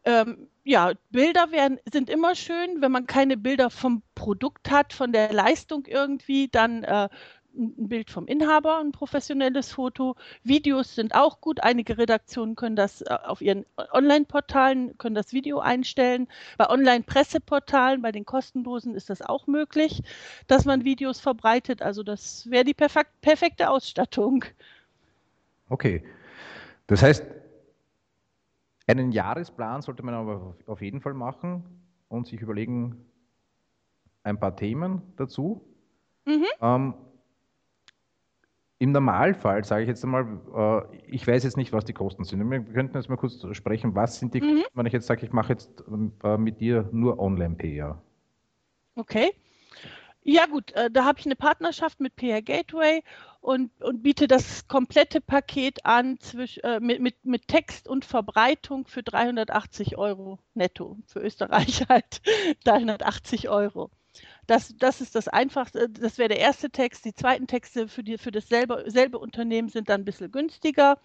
Ähm, 0.05 0.49
ja, 0.65 0.93
Bilder 1.11 1.50
werden, 1.53 1.79
sind 1.93 2.11
immer 2.11 2.35
schön. 2.35 2.81
Wenn 2.81 2.93
man 2.93 3.07
keine 3.07 3.37
Bilder 3.37 3.71
vom 3.71 4.03
Produkt 4.15 4.71
hat, 4.71 4.93
von 4.93 5.12
der 5.12 5.33
Leistung 5.33 5.85
irgendwie, 5.87 6.49
dann 6.49 6.83
äh, 6.85 7.09
ein 7.56 7.88
Bild 7.88 8.10
vom 8.10 8.26
Inhaber, 8.26 8.78
ein 8.78 8.92
professionelles 8.92 9.72
Foto. 9.72 10.16
Videos 10.42 10.94
sind 10.94 11.14
auch 11.14 11.40
gut. 11.40 11.62
Einige 11.62 11.98
Redaktionen 11.98 12.56
können 12.56 12.76
das 12.76 13.02
äh, 13.02 13.18
auf 13.25 13.40
ihren 13.40 13.64
Online-Portalen, 13.92 14.96
können 14.98 15.14
das 15.14 15.32
Video 15.32 15.58
einstellen. 15.58 16.28
Bei 16.58 16.68
Online-Presseportalen, 16.68 18.02
bei 18.02 18.12
den 18.12 18.25
kostenlosen 18.25 18.94
ist 18.94 19.10
das 19.10 19.22
auch 19.22 19.46
möglich, 19.46 20.02
dass 20.46 20.64
man 20.64 20.84
Videos 20.84 21.20
verbreitet. 21.20 21.82
Also 21.82 22.02
das 22.02 22.50
wäre 22.50 22.64
die 22.64 22.75
perfek 22.75 23.06
perfekte 23.20 23.70
Ausstattung. 23.70 24.44
Okay. 25.68 26.04
Das 26.86 27.02
heißt, 27.02 27.25
einen 28.86 29.10
Jahresplan 29.10 29.82
sollte 29.82 30.02
man 30.02 30.14
aber 30.14 30.56
auf 30.66 30.80
jeden 30.80 31.00
Fall 31.00 31.14
machen 31.14 31.64
und 32.08 32.26
sich 32.26 32.40
überlegen, 32.40 33.04
ein 34.22 34.38
paar 34.40 34.56
Themen 34.56 35.02
dazu. 35.16 35.64
Mhm. 36.25 36.44
Ähm, 36.60 36.94
im 38.78 38.92
Normalfall, 38.92 39.64
sage 39.64 39.83
ich 39.83 39.88
jetzt 39.88 40.04
einmal, 40.04 40.87
äh, 40.92 40.97
ich 41.06 41.26
weiß 41.26 41.45
jetzt 41.45 41.56
nicht, 41.56 41.73
was 41.73 41.85
die 41.85 41.95
Kosten 41.95 42.25
sind. 42.25 42.50
Wir 42.50 42.61
könnten 42.61 42.97
jetzt 42.97 43.09
mal 43.09 43.16
kurz 43.16 43.45
sprechen, 43.52 43.95
was 43.95 44.18
sind 44.18 44.35
die 44.35 44.40
mhm. 44.40 44.56
Kosten, 44.56 44.78
wenn 44.78 44.87
ich 44.87 44.92
jetzt 44.92 45.06
sage, 45.06 45.25
ich 45.25 45.33
mache 45.33 45.52
jetzt 45.52 45.85
äh, 46.23 46.37
mit 46.37 46.61
dir 46.61 46.88
nur 46.92 47.18
Online-PR? 47.18 48.00
Okay. 48.97 49.33
Ja 50.28 50.47
gut, 50.47 50.73
äh, 50.73 50.90
da 50.90 51.04
habe 51.04 51.21
ich 51.21 51.26
eine 51.26 51.37
Partnerschaft 51.37 52.00
mit 52.00 52.16
PR 52.16 52.42
Gateway 52.42 53.02
und, 53.40 53.71
und 53.80 54.02
biete 54.02 54.26
das 54.26 54.66
komplette 54.66 55.21
Paket 55.21 55.87
an 55.87 56.18
zwisch, 56.18 56.59
äh, 56.64 56.80
mit, 56.80 57.00
mit, 57.00 57.25
mit 57.25 57.47
Text 57.47 57.87
und 57.87 58.04
Verbreitung 58.04 58.88
für 58.88 59.04
380 59.04 59.97
Euro 59.97 60.40
netto. 60.54 60.99
Für 61.06 61.21
Österreich 61.21 61.85
halt 61.88 62.21
380 62.64 63.49
Euro. 63.49 63.90
Das, 64.47 64.75
das 64.79 65.00
ist 65.00 65.15
das 65.15 65.29
Einfachste. 65.29 65.88
Das 65.88 66.19
wäre 66.19 66.29
der 66.29 66.38
erste 66.38 66.71
Text. 66.71 67.05
Die 67.05 67.15
zweiten 67.15 67.47
Texte 67.47 67.88
für, 67.88 68.05
die, 68.05 68.17
für 68.19 68.31
dasselbe 68.31 68.85
selbe 68.87 69.19
Unternehmen 69.19 69.69
sind 69.69 69.88
dann 69.88 70.03
ein 70.03 70.05
bisschen 70.05 70.31
günstiger, 70.31 70.99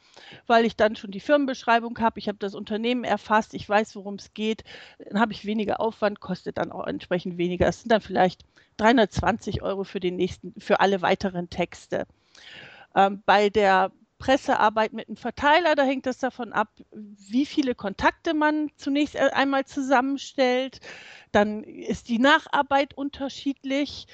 weil 0.47 0.65
ich 0.65 0.75
dann 0.75 0.95
schon 0.95 1.11
die 1.11 1.19
Firmenbeschreibung 1.19 1.97
habe. 1.99 2.19
Ich 2.19 2.27
habe 2.27 2.37
das 2.37 2.53
Unternehmen 2.53 3.03
erfasst. 3.03 3.53
Ich 3.53 3.67
weiß, 3.67 3.95
worum 3.95 4.15
es 4.15 4.33
geht. 4.33 4.63
Dann 4.99 5.19
habe 5.19 5.33
ich 5.33 5.45
weniger 5.45 5.79
Aufwand, 5.81 6.19
kostet 6.19 6.57
dann 6.57 6.71
auch 6.71 6.85
entsprechend 6.85 7.37
weniger. 7.37 7.67
Es 7.67 7.81
sind 7.81 7.91
dann 7.91 8.01
vielleicht 8.01 8.45
320 8.77 9.61
Euro 9.63 9.83
für, 9.83 9.99
den 9.99 10.15
nächsten, 10.15 10.53
für 10.59 10.79
alle 10.79 11.01
weiteren 11.01 11.49
Texte. 11.49 12.05
Ähm, 12.95 13.23
bei 13.25 13.49
der 13.49 13.91
Pressearbeit 14.21 14.93
mit 14.93 15.07
einem 15.07 15.17
Verteiler, 15.17 15.73
da 15.73 15.83
hängt 15.83 16.05
es 16.05 16.19
davon 16.19 16.53
ab, 16.53 16.69
wie 16.91 17.47
viele 17.47 17.73
Kontakte 17.73 18.35
man 18.35 18.69
zunächst 18.77 19.17
einmal 19.17 19.65
zusammenstellt. 19.65 20.79
Dann 21.31 21.63
ist 21.63 22.07
die 22.07 22.19
Nacharbeit 22.19 22.93
unterschiedlich. 22.93 24.05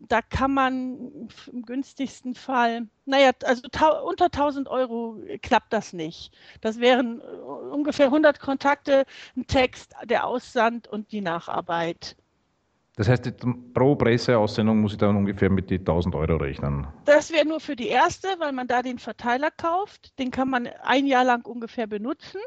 Da 0.00 0.20
kann 0.20 0.52
man 0.52 1.28
im 1.52 1.62
günstigsten 1.62 2.34
Fall, 2.34 2.88
naja, 3.04 3.30
also 3.44 3.62
unter 4.04 4.24
1000 4.24 4.66
Euro 4.66 5.22
klappt 5.42 5.72
das 5.72 5.92
nicht. 5.92 6.34
Das 6.60 6.80
wären 6.80 7.20
äh, 7.20 7.24
ungefähr 7.24 8.06
100 8.06 8.40
Kontakte, 8.40 9.04
ein 9.36 9.46
Text, 9.46 9.94
der 10.04 10.26
Aussand 10.26 10.88
und 10.88 11.12
die 11.12 11.20
Nacharbeit. 11.20 12.16
Das 12.96 13.08
heißt, 13.08 13.32
pro 13.72 13.96
Presseaussendung 13.96 14.80
muss 14.80 14.92
ich 14.92 14.98
dann 14.98 15.16
ungefähr 15.16 15.48
mit 15.48 15.70
die 15.70 15.78
1000 15.78 16.14
Euro 16.14 16.36
rechnen. 16.36 16.86
Das 17.06 17.32
wäre 17.32 17.46
nur 17.46 17.58
für 17.58 17.74
die 17.74 17.88
erste, 17.88 18.28
weil 18.38 18.52
man 18.52 18.66
da 18.66 18.82
den 18.82 18.98
Verteiler 18.98 19.50
kauft. 19.50 20.18
Den 20.18 20.30
kann 20.30 20.50
man 20.50 20.68
ein 20.82 21.06
Jahr 21.06 21.24
lang 21.24 21.46
ungefähr 21.46 21.86
benutzen. 21.86 22.40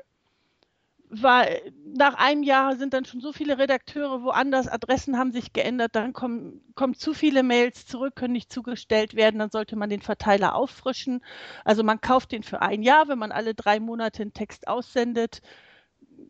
Weil 1.10 1.74
nach 1.96 2.16
einem 2.16 2.44
Jahr 2.44 2.76
sind 2.76 2.94
dann 2.94 3.06
schon 3.06 3.22
so 3.22 3.32
viele 3.32 3.58
Redakteure 3.58 4.24
woanders, 4.24 4.68
Adressen 4.68 5.18
haben 5.18 5.32
sich 5.32 5.54
geändert, 5.54 5.96
dann 5.96 6.14
kommen, 6.14 6.62
kommen 6.74 6.96
zu 6.96 7.14
viele 7.14 7.44
Mails 7.44 7.86
zurück, 7.86 8.16
können 8.16 8.34
nicht 8.34 8.52
zugestellt 8.52 9.16
werden, 9.16 9.40
dann 9.40 9.52
sollte 9.52 9.76
man 9.76 9.90
den 9.90 10.02
Verteiler 10.02 10.56
auffrischen. 10.56 11.24
Also 11.64 11.84
man 11.84 12.02
kauft 12.02 12.32
den 12.32 12.42
für 12.42 12.62
ein 12.62 12.82
Jahr, 12.82 13.08
wenn 13.08 13.20
man 13.20 13.32
alle 13.32 13.54
drei 13.54 13.80
Monate 13.80 14.24
einen 14.24 14.34
Text 14.34 14.68
aussendet. 14.68 15.42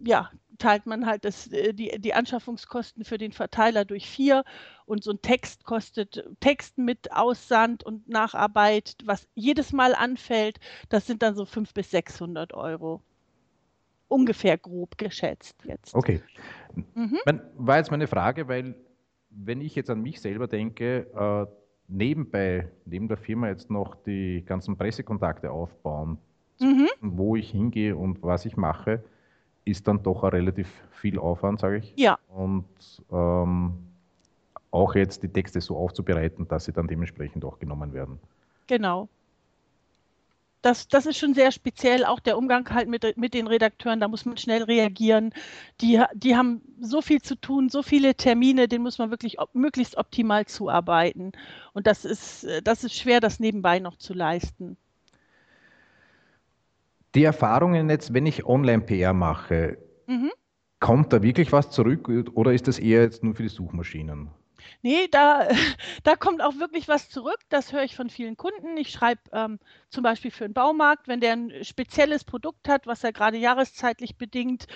Ja, 0.04 0.30
teilt 0.58 0.86
man 0.86 1.06
halt 1.06 1.26
das, 1.26 1.48
äh, 1.48 1.74
die, 1.74 2.00
die 2.00 2.14
Anschaffungskosten 2.14 3.04
für 3.04 3.18
den 3.18 3.32
Verteiler 3.32 3.86
durch 3.86 4.10
vier 4.10 4.44
und 4.86 5.04
so 5.04 5.12
ein 5.12 5.22
Text 5.22 5.66
kostet 5.66 6.28
Text 6.40 6.78
mit 6.78 7.12
Aussand 7.12 7.84
und 7.84 8.08
Nacharbeit, 8.08 8.96
was 9.06 9.28
jedes 9.36 9.74
Mal 9.74 9.96
anfällt, 9.96 10.60
das 10.90 11.08
sind 11.08 11.22
dann 11.22 11.36
so 11.36 11.46
500 11.46 11.74
bis 11.74 11.92
600 11.92 12.54
Euro. 12.54 13.02
Ungefähr 14.08 14.58
grob 14.58 14.98
geschätzt 14.98 15.58
jetzt. 15.66 15.96
Okay. 15.96 16.22
Mhm. 16.94 17.20
war 17.56 17.78
jetzt 17.78 17.92
meine 17.92 18.08
Frage, 18.08 18.48
weil 18.48 18.76
wenn 19.30 19.62
ich 19.62 19.76
jetzt 19.76 19.90
an 19.90 20.02
mich 20.02 20.22
selber 20.22 20.48
denke, 20.48 21.08
äh, 21.16 21.52
nebenbei, 21.88 22.70
neben 22.86 23.08
der 23.08 23.18
Firma 23.18 23.48
jetzt 23.50 23.70
noch 23.70 23.96
die 23.96 24.44
ganzen 24.46 24.78
Pressekontakte 24.78 25.52
aufbauen, 25.52 26.18
mhm. 26.60 26.88
wo 27.02 27.36
ich 27.36 27.52
hingehe 27.52 27.96
und 27.96 28.22
was 28.24 28.46
ich 28.46 28.58
mache, 28.58 29.04
ist 29.66 29.88
dann 29.88 30.02
doch 30.04 30.24
relativ 30.24 30.70
viel 30.92 31.20
Aufwand, 31.20 31.60
sage 31.60 31.78
ich. 31.78 31.94
Ja. 31.98 32.18
Und 32.30 32.66
ähm, 33.12 33.74
auch 34.72 34.96
jetzt 34.96 35.24
die 35.24 35.30
Texte 35.30 35.60
so 35.62 35.76
aufzubereiten, 35.78 36.48
dass 36.48 36.66
sie 36.66 36.72
dann 36.72 36.88
dementsprechend 36.88 37.44
auch 37.44 37.60
genommen 37.60 37.94
werden. 37.94 38.20
Genau. 38.68 39.10
Das, 40.62 40.88
das 40.88 41.06
ist 41.06 41.18
schon 41.18 41.36
sehr 41.36 41.52
speziell, 41.52 42.06
auch 42.06 42.20
der 42.20 42.38
Umgang 42.38 42.68
halt 42.72 42.90
mit, 42.90 43.18
mit 43.18 43.36
den 43.36 43.46
Redakteuren, 43.46 44.00
da 44.00 44.08
muss 44.08 44.26
man 44.26 44.36
schnell 44.38 44.64
reagieren. 44.64 45.32
Die, 45.80 46.02
die 46.16 46.36
haben 46.36 46.62
so 46.80 47.02
viel 47.04 47.22
zu 47.22 47.36
tun, 47.36 47.70
so 47.70 47.84
viele 47.84 48.16
Termine, 48.16 48.68
denen 48.68 48.84
muss 48.84 48.98
man 48.98 49.12
wirklich 49.12 49.40
op 49.40 49.54
möglichst 49.54 49.96
optimal 49.96 50.48
zuarbeiten. 50.48 51.34
Und 51.74 51.86
das 51.86 52.04
ist, 52.04 52.48
das 52.64 52.84
ist 52.84 52.96
schwer, 52.96 53.20
das 53.20 53.40
nebenbei 53.40 53.78
noch 53.80 53.98
zu 53.98 54.14
leisten. 54.14 54.76
Die 57.16 57.24
Erfahrungen 57.24 57.90
jetzt, 57.90 58.14
wenn 58.14 58.26
ich 58.26 58.46
Online-PR 58.46 59.14
mache, 59.14 59.78
mhm. 60.06 60.32
kommt 60.80 61.14
da 61.14 61.24
wirklich 61.24 61.52
was 61.52 61.72
zurück 61.72 62.10
oder 62.34 62.54
ist 62.54 62.68
das 62.68 62.78
eher 62.78 63.02
jetzt 63.02 63.24
nur 63.24 63.36
für 63.36 63.44
die 63.44 63.50
Suchmaschinen? 63.50 64.30
Nee, 64.82 65.08
da, 65.10 65.48
da 66.04 66.16
kommt 66.16 66.42
auch 66.42 66.60
wirklich 66.60 66.88
was 66.88 67.10
zurück. 67.10 67.40
Das 67.50 67.72
höre 67.72 67.84
ich 67.84 67.96
von 67.96 68.10
vielen 68.10 68.36
Kunden. 68.36 68.78
Ich 68.78 68.90
schreibe 68.90 69.22
ähm, 69.32 69.60
zum 69.90 70.04
Beispiel 70.04 70.32
für 70.32 70.46
einen 70.46 70.54
Baumarkt, 70.54 71.08
wenn 71.08 71.22
der 71.22 71.34
ein 71.34 71.64
spezielles 71.64 72.24
Produkt 72.24 72.68
hat, 72.68 72.86
was 72.86 73.04
er 73.04 73.14
gerade 73.14 73.38
jahreszeitlich 73.38 74.18
bedingt 74.18 74.68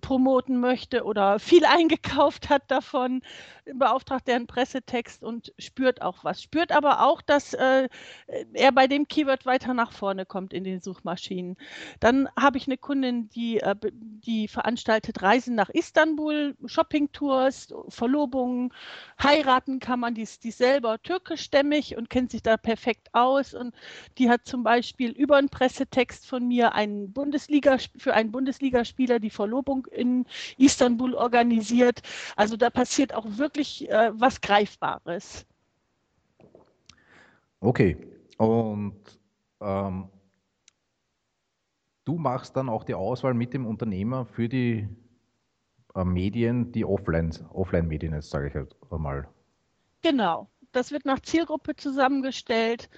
promoten 0.00 0.60
möchte 0.60 1.04
oder 1.04 1.38
viel 1.38 1.64
eingekauft 1.66 2.48
hat 2.48 2.62
davon, 2.68 3.22
beauftragt 3.74 4.28
er 4.28 4.36
einen 4.36 4.46
Pressetext 4.46 5.22
und 5.22 5.52
spürt 5.58 6.02
auch 6.02 6.24
was. 6.24 6.42
Spürt 6.42 6.72
aber 6.72 7.06
auch, 7.06 7.22
dass 7.22 7.54
äh, 7.54 7.88
er 8.52 8.72
bei 8.72 8.86
dem 8.86 9.08
Keyword 9.08 9.46
weiter 9.46 9.74
nach 9.74 9.92
vorne 9.92 10.26
kommt 10.26 10.52
in 10.52 10.64
den 10.64 10.80
Suchmaschinen. 10.80 11.56
Dann 12.00 12.28
habe 12.38 12.58
ich 12.58 12.66
eine 12.66 12.78
Kundin, 12.78 13.28
die, 13.30 13.60
äh, 13.60 13.74
die 13.92 14.48
veranstaltet 14.48 15.22
Reisen 15.22 15.54
nach 15.54 15.70
Istanbul, 15.70 16.56
Shoppingtours, 16.66 17.74
Verlobungen, 17.88 18.72
heiraten 19.22 19.80
kann 19.80 20.00
man, 20.00 20.14
die 20.14 20.22
ist, 20.22 20.44
die 20.44 20.48
ist 20.48 20.58
selber 20.58 21.00
türkischstämmig 21.02 21.96
und 21.96 22.10
kennt 22.10 22.30
sich 22.30 22.42
da 22.42 22.56
perfekt 22.56 23.08
aus 23.12 23.54
und 23.54 23.74
die 24.18 24.28
hat 24.28 24.46
zum 24.46 24.62
Beispiel 24.62 25.10
über 25.10 25.36
einen 25.36 25.48
Pressetext 25.48 26.26
von 26.26 26.46
mir 26.46 26.74
einen 26.74 27.12
Bundesliga, 27.12 27.78
für 27.96 28.14
einen 28.14 28.32
Bundesligaspieler 28.32 29.18
die 29.18 29.30
Verlobung 29.30 29.79
Tagung 29.80 29.86
in 29.92 30.26
Istanbul 30.58 31.14
organisiert. 31.14 32.02
Also 32.36 32.56
da 32.56 32.70
passiert 32.70 33.14
auch 33.14 33.26
wirklich 33.26 33.88
äh, 33.90 34.10
was 34.14 34.40
Greifbares. 34.40 35.46
Okay. 37.60 37.96
Und 38.38 38.96
ähm, 39.60 40.08
du 42.04 42.16
machst 42.16 42.56
dann 42.56 42.68
auch 42.68 42.84
die 42.84 42.94
Auswahl 42.94 43.34
mit 43.34 43.52
dem 43.52 43.66
Unternehmer 43.66 44.24
für 44.24 44.48
die 44.48 44.88
äh, 45.94 46.04
Medien, 46.04 46.72
die 46.72 46.84
offline, 46.84 47.30
Offline-Medien 47.52 48.14
jetzt, 48.14 48.30
sage 48.30 48.48
ich 48.48 48.54
halt 48.54 48.74
mal. 48.90 49.28
Genau. 50.02 50.48
Das 50.72 50.92
wird 50.92 51.04
nach 51.04 51.20
Zielgruppe 51.20 51.74
zusammengestellt. 51.74 52.88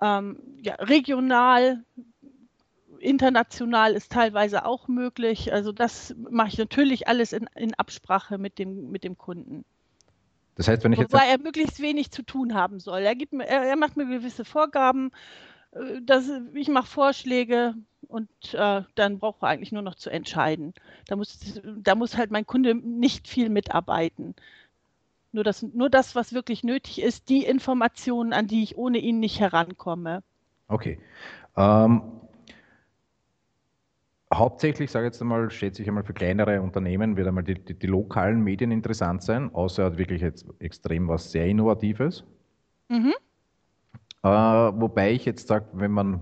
Ähm, 0.00 0.38
ja, 0.60 0.74
regional, 0.74 1.84
international 3.02 3.94
ist 3.94 4.12
teilweise 4.12 4.64
auch 4.64 4.88
möglich. 4.88 5.52
Also 5.52 5.72
das 5.72 6.14
mache 6.30 6.48
ich 6.48 6.58
natürlich 6.58 7.08
alles 7.08 7.32
in, 7.32 7.48
in 7.54 7.74
Absprache 7.74 8.38
mit 8.38 8.58
dem, 8.58 8.90
mit 8.90 9.04
dem 9.04 9.18
Kunden. 9.18 9.64
Das 10.54 10.68
heißt, 10.68 10.84
wenn 10.84 10.92
ich 10.92 10.98
jetzt. 10.98 11.12
Wobei 11.12 11.26
er 11.26 11.38
möglichst 11.38 11.80
wenig 11.80 12.10
zu 12.10 12.22
tun 12.22 12.54
haben 12.54 12.78
soll. 12.78 13.00
Er, 13.00 13.14
gibt, 13.14 13.32
er, 13.32 13.62
er 13.62 13.76
macht 13.76 13.96
mir 13.96 14.06
gewisse 14.06 14.44
Vorgaben. 14.44 15.10
Äh, 15.72 16.00
das, 16.02 16.30
ich 16.54 16.68
mache 16.68 16.86
Vorschläge 16.86 17.74
und 18.08 18.28
äh, 18.52 18.82
dann 18.94 19.18
braucht 19.18 19.42
er 19.42 19.48
eigentlich 19.48 19.72
nur 19.72 19.82
noch 19.82 19.94
zu 19.94 20.10
entscheiden. 20.10 20.74
Da 21.06 21.16
muss, 21.16 21.60
da 21.64 21.94
muss 21.94 22.16
halt 22.16 22.30
mein 22.30 22.46
Kunde 22.46 22.74
nicht 22.74 23.28
viel 23.28 23.48
mitarbeiten. 23.48 24.34
Nur 25.32 25.44
das, 25.44 25.62
nur 25.62 25.88
das, 25.88 26.14
was 26.14 26.34
wirklich 26.34 26.62
nötig 26.62 27.00
ist, 27.00 27.30
die 27.30 27.44
Informationen, 27.44 28.34
an 28.34 28.46
die 28.46 28.62
ich 28.62 28.76
ohne 28.76 28.98
ihn 28.98 29.18
nicht 29.18 29.40
herankomme. 29.40 30.22
Okay. 30.68 30.98
Ähm, 31.56 32.02
Hauptsächlich, 34.32 34.90
sage 34.90 35.06
ich 35.06 35.12
jetzt 35.12 35.20
einmal, 35.20 35.50
schätze 35.50 35.82
ich 35.82 35.88
einmal 35.88 36.04
für 36.04 36.14
kleinere 36.14 36.62
Unternehmen 36.62 37.16
wird 37.16 37.28
einmal 37.28 37.44
die, 37.44 37.54
die, 37.54 37.78
die 37.78 37.86
lokalen 37.86 38.40
Medien 38.42 38.70
interessant 38.70 39.22
sein, 39.22 39.54
außer 39.54 39.82
er 39.82 39.86
hat 39.90 39.98
wirklich 39.98 40.22
jetzt 40.22 40.46
extrem 40.58 41.08
was 41.08 41.30
sehr 41.30 41.46
Innovatives. 41.46 42.24
Mhm. 42.88 43.12
Äh, 44.22 44.28
wobei 44.28 45.12
ich 45.12 45.24
jetzt 45.26 45.48
sage, 45.48 45.66
wenn 45.72 45.90
man 45.90 46.20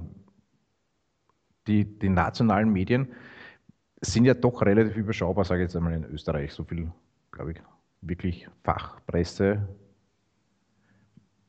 die, 1.67 1.85
die 1.85 2.09
nationalen 2.09 2.73
Medien 2.73 3.13
sind 4.01 4.25
ja 4.25 4.35
doch 4.35 4.63
relativ 4.63 4.97
überschaubar, 4.97 5.45
sage 5.45 5.63
ich 5.63 5.67
jetzt 5.67 5.77
einmal 5.77 5.93
in 5.93 6.05
Österreich, 6.05 6.53
so 6.53 6.65
viel, 6.65 6.91
glaube 7.31 7.53
ich, 7.53 7.59
wirklich 8.01 8.49
Fachpresse 8.65 9.69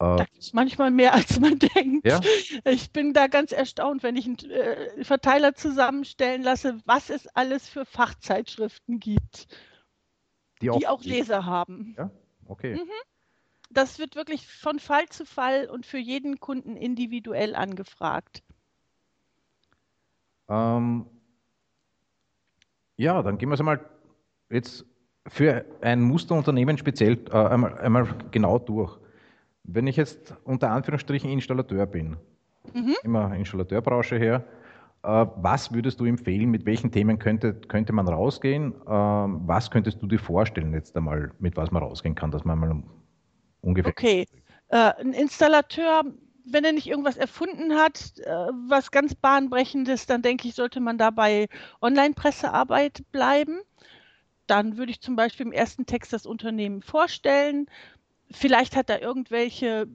das 0.02 0.28
ist 0.38 0.54
manchmal 0.54 0.90
mehr, 0.90 1.14
als 1.14 1.40
man 1.40 1.60
denkt. 1.60 2.08
Ja? 2.08 2.20
Ich 2.66 2.92
bin 2.92 3.14
da 3.14 3.28
ganz 3.28 3.52
erstaunt, 3.52 4.02
wenn 4.02 4.16
ich 4.16 4.26
einen 4.26 4.40
äh, 4.50 5.04
Verteiler 5.04 5.54
zusammenstellen 5.54 6.42
lasse, 6.42 6.80
was 6.86 7.10
es 7.10 7.28
alles 7.28 7.70
für 7.70 7.86
Fachzeitschriften 7.86 9.00
gibt, 9.00 9.48
die 10.62 10.72
auch, 10.72 10.80
die 10.80 10.88
auch 10.88 11.04
Leser 11.04 11.46
haben. 11.46 11.94
Ja, 11.98 12.10
okay. 12.48 12.76
Mhm. 12.76 12.90
Das 13.70 14.00
wird 14.00 14.16
wirklich 14.16 14.48
von 14.48 14.80
Fall 14.80 15.08
zu 15.10 15.26
Fall 15.26 15.70
und 15.70 15.86
für 15.86 16.00
jeden 16.00 16.40
Kunden 16.40 16.76
individuell 16.76 17.56
angefragt. 17.56 18.44
Ähm, 20.50 21.06
ja, 22.98 23.22
dann 23.22 23.38
gehen 23.38 23.50
wir 23.50 23.54
es 23.54 23.60
einmal 23.60 23.88
jetzt 24.50 24.86
für 25.28 25.64
ein 25.82 26.02
Musterunternehmen 26.02 26.78
speziell 26.78 27.24
äh, 27.30 27.36
einmal, 27.36 27.78
einmal 27.78 28.08
genau 28.32 28.58
durch. 28.58 29.00
Wenn 29.63 29.88
ich 29.88 29.95
jetzt 29.95 30.36
unter 30.43 30.71
Anführungsstrichen 30.71 31.30
Installateur 31.30 31.86
bin, 31.86 32.17
mhm. 32.74 32.95
immer 33.04 33.36
Installateurbranche 33.36 34.17
her, 34.17 34.43
äh, 35.04 35.26
was 35.36 35.74
würdest 35.74 36.00
du 36.00 36.06
empfehlen, 36.06 36.50
mit 36.50 36.65
welchen 36.65 36.91
Themen 36.91 37.19
könnte, 37.19 37.54
könnte 37.54 37.93
man 37.93 38.08
rausgehen? 38.08 38.74
Äh, 38.86 38.89
was 38.89 39.71
könntest 39.71 40.02
du 40.02 40.08
dir 40.08 40.19
vorstellen 40.19 40.74
jetzt 40.74 40.95
einmal, 40.95 41.32
mit 41.39 41.58
was 41.58 41.71
man 41.71 41.84
rausgehen 41.84 42.15
kann, 42.15 42.32
dass 42.32 42.45
man 42.45 42.60
mal 42.60 42.84
ungefähr. 43.62 43.91
Okay. 43.91 44.28
Äh, 44.69 44.93
ein 45.00 45.13
Installateur, 45.13 46.04
wenn 46.45 46.63
er 46.63 46.71
nicht 46.71 46.88
irgendwas 46.88 47.17
erfunden 47.17 47.76
hat, 47.76 48.13
äh, 48.19 48.32
was 48.67 48.91
ganz 48.91 49.15
bahnbrechendes, 49.15 50.06
dann 50.06 50.21
denke 50.21 50.47
ich, 50.47 50.56
sollte 50.56 50.80
man 50.80 50.97
da 50.97 51.12
bei 51.12 51.47
Online-Pressearbeit 51.82 53.04
bleiben. 53.12 53.62
Dann 54.47 54.78
würde 54.78 54.91
ich 54.91 55.02
zum 55.02 55.15
Beispiel 55.15 55.45
im 55.45 55.52
ersten 55.52 55.86
Text 55.86 56.13
das 56.13 56.26
Unternehmen 56.26 56.82
vorstellen. 56.82 57.67
Vielleicht 58.32 58.76
hat 58.76 58.89
er 58.89 59.02
irgendwelche 59.02 59.88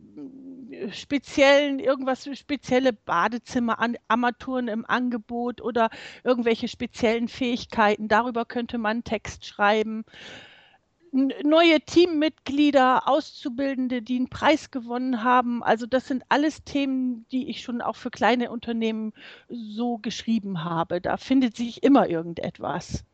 äh, 0.71 0.93
speziellen, 0.93 1.79
irgendwas 1.79 2.29
spezielle 2.39 2.93
Badezimmerarmaturen 2.93 4.69
im 4.69 4.85
Angebot 4.85 5.61
oder 5.61 5.91
irgendwelche 6.25 6.69
speziellen 6.69 7.29
Fähigkeiten. 7.29 8.09
Darüber 8.09 8.45
könnte 8.45 8.79
man 8.79 9.05
Text 9.05 9.47
schreiben 9.47 10.05
neue 11.13 11.81
Teammitglieder, 11.81 13.09
Auszubildende, 13.09 14.03
die 14.03 14.17
einen 14.17 14.29
Preis 14.29 14.71
gewonnen 14.71 15.25
haben. 15.25 15.63
Also 15.63 15.87
das 15.87 16.07
sind 16.07 16.25
alles 16.29 16.63
Themen, 16.65 17.27
die 17.33 17.49
ich 17.49 17.63
schon 17.63 17.81
auch 17.81 17.97
für 17.97 18.11
kleine 18.11 18.51
Unternehmen 18.51 19.13
so 19.49 19.99
geschrieben 19.99 20.65
habe. 20.65 21.01
Da 21.01 21.17
findet 21.17 21.57
sich 21.57 21.83
immer 21.83 22.09
irgendetwas. 22.09 23.05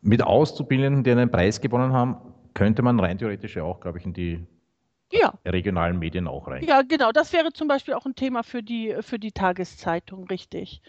Mit 0.00 0.22
Auszubildenden, 0.22 1.04
die 1.04 1.12
einen 1.12 1.30
Preis 1.30 1.60
gewonnen 1.60 1.92
haben, 1.92 2.16
könnte 2.54 2.82
man 2.82 3.00
rein 3.00 3.18
theoretisch 3.18 3.56
ja 3.56 3.64
auch, 3.64 3.80
glaube 3.80 3.98
ich, 3.98 4.04
in 4.04 4.12
die 4.12 4.46
ja. 5.10 5.34
regionalen 5.44 5.98
Medien 5.98 6.26
auch 6.26 6.48
rein. 6.48 6.64
Ja, 6.64 6.82
genau. 6.82 7.12
Das 7.12 7.32
wäre 7.32 7.52
zum 7.52 7.68
Beispiel 7.68 7.94
auch 7.94 8.06
ein 8.06 8.14
Thema 8.14 8.42
für 8.42 8.62
die, 8.62 8.96
für 9.00 9.18
die 9.18 9.32
Tageszeitung, 9.32 10.26
richtig. 10.26 10.82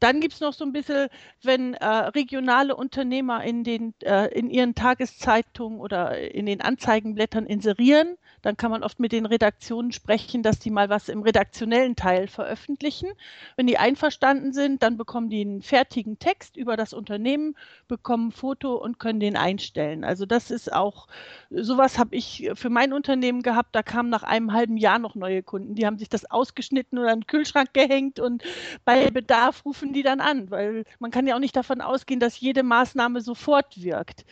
Dann 0.00 0.20
gibt 0.20 0.34
es 0.34 0.40
noch 0.40 0.52
so 0.52 0.64
ein 0.64 0.72
bisschen, 0.72 1.08
wenn 1.42 1.74
äh, 1.74 1.86
regionale 1.86 2.76
Unternehmer 2.76 3.42
in, 3.44 3.64
den, 3.64 3.94
äh, 4.02 4.26
in 4.28 4.50
ihren 4.50 4.74
Tageszeitungen 4.74 5.80
oder 5.80 6.18
in 6.18 6.46
den 6.46 6.60
Anzeigenblättern 6.60 7.46
inserieren, 7.46 8.16
dann 8.42 8.56
kann 8.56 8.70
man 8.70 8.82
oft 8.82 9.00
mit 9.00 9.12
den 9.12 9.26
Redaktionen 9.26 9.92
sprechen, 9.92 10.42
dass 10.42 10.58
die 10.58 10.70
mal 10.70 10.88
was 10.88 11.08
im 11.08 11.22
redaktionellen 11.22 11.96
Teil 11.96 12.28
veröffentlichen. 12.28 13.08
Wenn 13.56 13.66
die 13.66 13.78
einverstanden 13.78 14.52
sind, 14.52 14.82
dann 14.82 14.96
bekommen 14.96 15.28
die 15.28 15.40
einen 15.40 15.62
fertigen 15.62 16.18
Text 16.18 16.56
über 16.56 16.76
das 16.76 16.92
Unternehmen, 16.92 17.56
bekommen 17.88 18.28
ein 18.28 18.32
Foto 18.32 18.76
und 18.76 18.98
können 18.98 19.20
den 19.20 19.36
einstellen. 19.36 20.04
Also 20.04 20.26
das 20.26 20.50
ist 20.50 20.72
auch, 20.72 21.08
sowas 21.50 21.98
habe 21.98 22.14
ich 22.14 22.50
für 22.54 22.70
mein 22.70 22.92
Unternehmen 22.92 23.42
gehabt, 23.42 23.74
da 23.74 23.82
kamen 23.82 24.10
nach 24.10 24.22
einem 24.22 24.52
halben 24.52 24.76
Jahr 24.76 24.98
noch 24.98 25.14
neue 25.14 25.42
Kunden. 25.42 25.74
Die 25.74 25.86
haben 25.86 25.98
sich 25.98 26.08
das 26.08 26.30
ausgeschnitten 26.30 26.98
oder 26.98 27.12
an 27.12 27.20
den 27.20 27.26
Kühlschrank 27.26 27.72
gehängt 27.72 28.20
und 28.20 28.42
bei 28.84 29.10
Bedarf 29.10 29.64
rufen 29.64 29.87
die 29.92 30.02
dann 30.02 30.20
an, 30.20 30.50
weil 30.50 30.84
man 30.98 31.10
kann 31.10 31.26
ja 31.26 31.34
auch 31.34 31.40
nicht 31.40 31.56
davon 31.56 31.80
ausgehen, 31.80 32.20
dass 32.20 32.40
jede 32.40 32.62
Maßnahme 32.62 33.20
sofort 33.20 33.82
wirkt. 33.82 34.24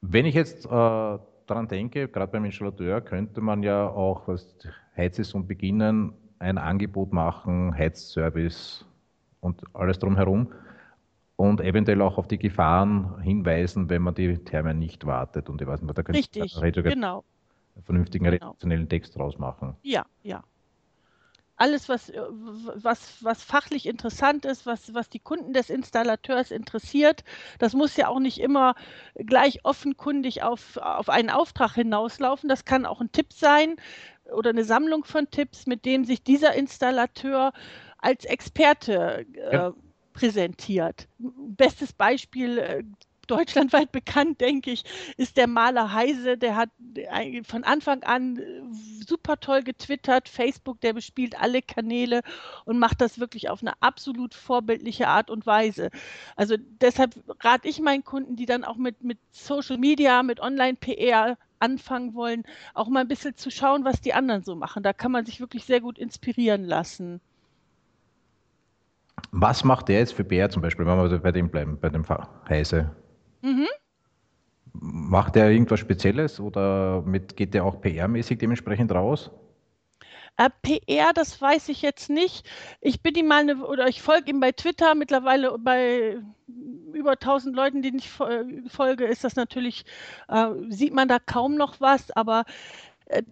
Wenn 0.00 0.26
ich 0.26 0.34
jetzt 0.34 0.66
äh 0.66 1.18
daran 1.48 1.68
denke, 1.68 2.08
gerade 2.08 2.30
beim 2.30 2.44
Installateur 2.44 3.00
könnte 3.00 3.40
man 3.40 3.62
ja 3.62 3.88
auch, 3.88 4.28
was 4.28 4.54
Heizsaison 4.96 5.46
beginnen, 5.46 6.12
ein 6.38 6.58
Angebot 6.58 7.12
machen, 7.12 7.74
Heizservice 7.76 8.84
und 9.40 9.62
alles 9.74 9.98
drumherum 9.98 10.52
und 11.36 11.60
eventuell 11.60 12.02
auch 12.02 12.18
auf 12.18 12.28
die 12.28 12.38
Gefahren 12.38 13.20
hinweisen, 13.22 13.88
wenn 13.90 14.02
man 14.02 14.14
die 14.14 14.38
Thermen 14.38 14.78
nicht 14.78 15.06
wartet. 15.06 15.48
Und 15.48 15.60
ich 15.60 15.66
weiß 15.66 15.82
nicht, 15.82 15.96
da 15.96 16.02
könnte 16.02 16.18
Richtig, 16.18 16.54
genau. 16.74 17.24
einen 17.74 17.84
vernünftigen 17.84 18.24
genau. 18.24 18.36
redaktionellen 18.36 18.88
Text 18.88 19.16
draus 19.16 19.38
machen. 19.38 19.76
Ja, 19.82 20.04
ja 20.22 20.44
alles, 21.58 21.88
was, 21.88 22.08
äh, 22.10 22.20
was, 22.28 23.22
was 23.22 23.42
fachlich 23.42 23.86
interessant 23.86 24.44
ist, 24.44 24.64
was, 24.64 24.94
was 24.94 25.08
die 25.08 25.18
Kunden 25.18 25.52
des 25.52 25.70
Installateurs 25.70 26.50
interessiert. 26.50 27.24
Das 27.58 27.74
muss 27.74 27.96
ja 27.96 28.08
auch 28.08 28.20
nicht 28.20 28.38
immer 28.40 28.74
gleich 29.14 29.64
offenkundig 29.64 30.42
auf, 30.42 30.76
auf 30.78 31.08
einen 31.08 31.30
Auftrag 31.30 31.74
hinauslaufen. 31.74 32.48
Das 32.48 32.64
kann 32.64 32.86
auch 32.86 33.00
ein 33.00 33.12
Tipp 33.12 33.32
sein 33.32 33.76
oder 34.32 34.50
eine 34.50 34.64
Sammlung 34.64 35.04
von 35.04 35.30
Tipps, 35.30 35.66
mit 35.66 35.84
dem 35.84 36.04
sich 36.04 36.22
dieser 36.22 36.54
Installateur 36.54 37.52
als 37.98 38.24
Experte 38.24 39.26
äh, 39.34 39.54
ja. 39.54 39.74
präsentiert. 40.12 41.08
Bestes 41.18 41.92
Beispiel 41.92 42.58
äh, 42.58 42.84
deutschlandweit 43.30 43.92
bekannt, 43.92 44.40
denke 44.40 44.70
ich, 44.70 44.84
ist 45.16 45.36
der 45.36 45.46
Maler 45.46 45.92
Heise. 45.92 46.36
Der 46.38 46.56
hat 46.56 46.70
von 47.44 47.64
Anfang 47.64 48.02
an 48.02 48.36
äh, 48.36 48.42
super 49.06 49.38
toll 49.40 49.62
getwittert. 49.62 50.28
Facebook, 50.28 50.80
der 50.80 50.92
bespielt 50.92 51.40
alle 51.40 51.62
Kanäle 51.62 52.22
und 52.64 52.78
macht 52.78 53.00
das 53.00 53.18
wirklich 53.18 53.48
auf 53.50 53.62
eine 53.62 53.80
absolut 53.80 54.34
vorbildliche 54.34 55.08
Art 55.08 55.30
und 55.30 55.46
Weise. 55.46 55.90
Also 56.36 56.56
deshalb 56.80 57.14
rate 57.40 57.68
ich 57.68 57.80
meinen 57.80 58.04
Kunden, 58.04 58.36
die 58.36 58.46
dann 58.46 58.64
auch 58.64 58.76
mit, 58.76 59.02
mit 59.02 59.18
Social 59.30 59.78
Media, 59.78 60.22
mit 60.22 60.40
Online-PR 60.40 61.36
anfangen 61.60 62.14
wollen, 62.14 62.44
auch 62.74 62.88
mal 62.88 63.00
ein 63.00 63.08
bisschen 63.08 63.36
zu 63.36 63.50
schauen, 63.50 63.84
was 63.84 64.00
die 64.00 64.14
anderen 64.14 64.44
so 64.44 64.54
machen. 64.54 64.82
Da 64.82 64.92
kann 64.92 65.12
man 65.12 65.26
sich 65.26 65.40
wirklich 65.40 65.64
sehr 65.64 65.80
gut 65.80 65.98
inspirieren 65.98 66.64
lassen. 66.64 67.20
Was 69.32 69.64
macht 69.64 69.88
der 69.88 69.98
jetzt 69.98 70.14
für 70.14 70.24
PR 70.24 70.48
zum 70.48 70.62
Beispiel, 70.62 70.86
wenn 70.86 70.96
wir 70.96 71.18
bei 71.18 71.32
dem 71.32 71.50
bleiben, 71.50 71.78
bei 71.80 71.88
dem 71.88 72.04
Heise? 72.48 72.94
Mhm. 73.42 73.66
Macht 74.72 75.36
er 75.36 75.50
irgendwas 75.50 75.80
Spezielles 75.80 76.38
oder 76.38 77.02
mit, 77.02 77.36
geht 77.36 77.54
er 77.54 77.64
auch 77.64 77.80
PR-mäßig 77.80 78.38
dementsprechend 78.38 78.92
raus? 78.92 79.30
Äh, 80.36 80.50
PR, 80.62 81.12
das 81.12 81.40
weiß 81.40 81.68
ich 81.68 81.82
jetzt 81.82 82.10
nicht. 82.10 82.48
Ich 82.80 83.02
bin 83.02 83.14
ihm 83.16 83.26
mal 83.26 83.40
eine, 83.40 83.56
oder 83.66 83.88
ich 83.88 84.00
folge 84.02 84.30
ihm 84.30 84.38
bei 84.38 84.52
Twitter. 84.52 84.94
Mittlerweile 84.94 85.58
bei 85.58 86.18
über 86.92 87.12
1000 87.12 87.56
Leuten, 87.56 87.82
denen 87.82 87.98
ich 87.98 88.08
folge, 88.08 89.04
ist 89.04 89.24
das 89.24 89.34
natürlich, 89.34 89.84
äh, 90.28 90.48
sieht 90.68 90.94
man 90.94 91.08
da 91.08 91.18
kaum 91.18 91.56
noch 91.56 91.80
was, 91.80 92.12
aber 92.12 92.44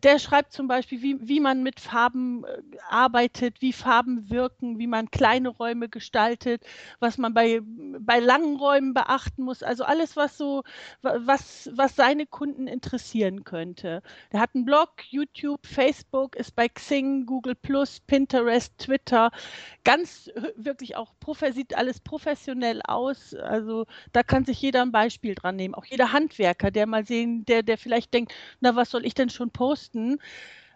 der 0.02 0.18
schreibt 0.18 0.52
zum 0.52 0.68
Beispiel, 0.68 1.02
wie, 1.02 1.16
wie 1.20 1.40
man 1.40 1.62
mit 1.62 1.80
Farben 1.80 2.44
äh, 2.44 2.62
arbeitet, 2.88 3.60
wie 3.60 3.72
Farben 3.72 4.30
wirken, 4.30 4.78
wie 4.78 4.86
man 4.86 5.10
kleine 5.10 5.50
Räume 5.50 5.88
gestaltet, 5.88 6.62
was 6.98 7.18
man 7.18 7.34
bei, 7.34 7.60
bei 7.62 8.18
langen 8.18 8.56
Räumen 8.56 8.94
beachten 8.94 9.42
muss. 9.42 9.62
Also 9.62 9.84
alles, 9.84 10.16
was 10.16 10.38
so, 10.38 10.62
was, 11.02 11.70
was 11.74 11.94
seine 11.94 12.26
Kunden 12.26 12.66
interessieren 12.66 13.44
könnte. 13.44 14.02
Der 14.32 14.40
hat 14.40 14.54
einen 14.54 14.64
Blog, 14.64 14.90
YouTube, 15.10 15.66
Facebook, 15.66 16.36
ist 16.36 16.56
bei 16.56 16.68
Xing, 16.68 17.26
Google 17.26 17.54
Pinterest, 18.06 18.76
Twitter. 18.78 19.30
Ganz 19.84 20.30
wirklich 20.56 20.96
auch, 20.96 21.12
sieht 21.52 21.76
alles 21.76 22.00
professionell 22.00 22.80
aus. 22.86 23.34
Also 23.34 23.86
da 24.12 24.22
kann 24.22 24.44
sich 24.44 24.60
jeder 24.62 24.82
ein 24.82 24.92
Beispiel 24.92 25.34
dran 25.34 25.56
nehmen. 25.56 25.74
Auch 25.74 25.84
jeder 25.84 26.12
Handwerker, 26.12 26.70
der 26.70 26.86
mal 26.86 27.04
sehen, 27.04 27.44
der, 27.44 27.62
der 27.62 27.76
vielleicht 27.76 28.14
denkt, 28.14 28.32
na, 28.60 28.74
was 28.74 28.90
soll 28.90 29.04
ich 29.04 29.14
denn 29.14 29.28
schon 29.28 29.50
posten? 29.50 29.65
Posten. 29.66 30.18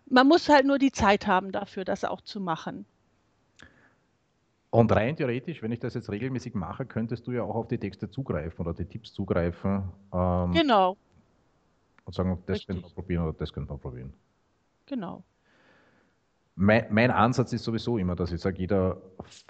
Man 0.07 0.27
muss 0.27 0.49
halt 0.49 0.67
nur 0.67 0.79
die 0.79 0.91
Zeit 0.91 1.27
haben 1.27 1.53
dafür, 1.53 1.85
das 1.85 2.05
auch 2.05 2.21
zu 2.23 2.41
machen. 2.41 2.85
Und 4.71 4.93
rein 4.93 5.17
theoretisch, 5.17 5.63
wenn 5.63 5.73
ich 5.73 5.81
das 5.81 5.95
jetzt 5.95 6.11
regelmäßig 6.11 6.55
mache, 6.55 6.87
könntest 6.87 7.27
du 7.27 7.33
ja 7.33 7.43
auch 7.43 7.55
auf 7.55 7.69
die 7.69 7.79
Texte 7.79 8.09
zugreifen 8.09 8.65
oder 8.65 8.75
die 8.75 8.85
Tipps 8.85 9.13
zugreifen. 9.13 9.83
Ähm, 10.13 10.53
genau. 10.53 10.97
Und 12.05 12.15
sagen, 12.15 12.39
das 12.47 12.55
Richtig. 12.55 12.67
könnte 12.67 12.83
man 12.83 12.93
probieren 12.93 13.25
oder 13.25 13.33
das 13.33 13.53
könnte 13.53 13.71
man 13.71 13.81
probieren. 13.81 14.13
Genau. 14.87 15.23
Mein, 16.57 16.87
mein, 16.91 17.11
Ansatz 17.11 17.53
ist 17.53 17.65
sowieso 17.65 17.97
immer, 17.99 18.17
dass 18.17 18.33
ich 18.33 18.41
sage, 18.41 18.59
jeder 18.59 18.97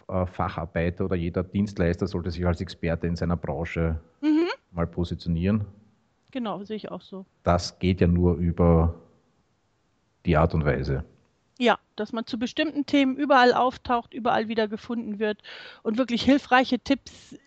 äh, 0.09 0.27
Facharbeiter 0.27 1.07
oder 1.07 1.17
jeder 1.17 1.43
Dienstleister 1.43 2.07
sollte 2.07 2.31
sich 2.31 2.47
als 2.47 2.61
Experte 2.61 3.07
in 3.07 3.17
seiner 3.17 3.37
Branche 3.37 4.01
mhm. 4.21 4.49
mal 4.71 4.87
positionieren. 4.87 5.65
Genau, 6.31 6.63
sehe 6.63 6.77
ich 6.77 6.91
auch 6.91 7.01
so. 7.01 7.27
Das 7.43 7.79
geht 7.79 8.01
ja 8.01 8.07
nur 8.07 8.37
über 8.37 8.95
die 10.31 10.37
Art 10.37 10.55
und 10.55 10.65
Weise. 10.65 11.05
Ja, 11.59 11.79
dass 11.97 12.13
man 12.13 12.25
zu 12.25 12.39
bestimmten 12.39 12.87
Themen 12.87 13.17
überall 13.17 13.53
auftaucht, 13.53 14.15
überall 14.15 14.47
wieder 14.47 14.69
gefunden 14.69 15.19
wird 15.19 15.43
und 15.83 15.99
wirklich 15.99 16.23
hilfreiche 16.23 16.79
Tipps 16.79 17.33
äh, 17.33 17.39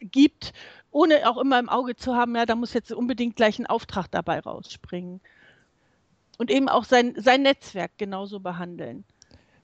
gibt, 0.00 0.52
ohne 0.92 1.28
auch 1.28 1.38
immer 1.38 1.58
im 1.58 1.68
Auge 1.68 1.96
zu 1.96 2.14
haben, 2.14 2.36
ja, 2.36 2.46
da 2.46 2.54
muss 2.54 2.72
jetzt 2.72 2.92
unbedingt 2.92 3.34
gleich 3.36 3.58
ein 3.58 3.66
Auftrag 3.66 4.06
dabei 4.10 4.38
rausspringen. 4.38 5.20
Und 6.38 6.50
eben 6.50 6.68
auch 6.68 6.84
sein, 6.84 7.14
sein 7.16 7.42
Netzwerk 7.42 7.98
genauso 7.98 8.40
behandeln. 8.40 9.04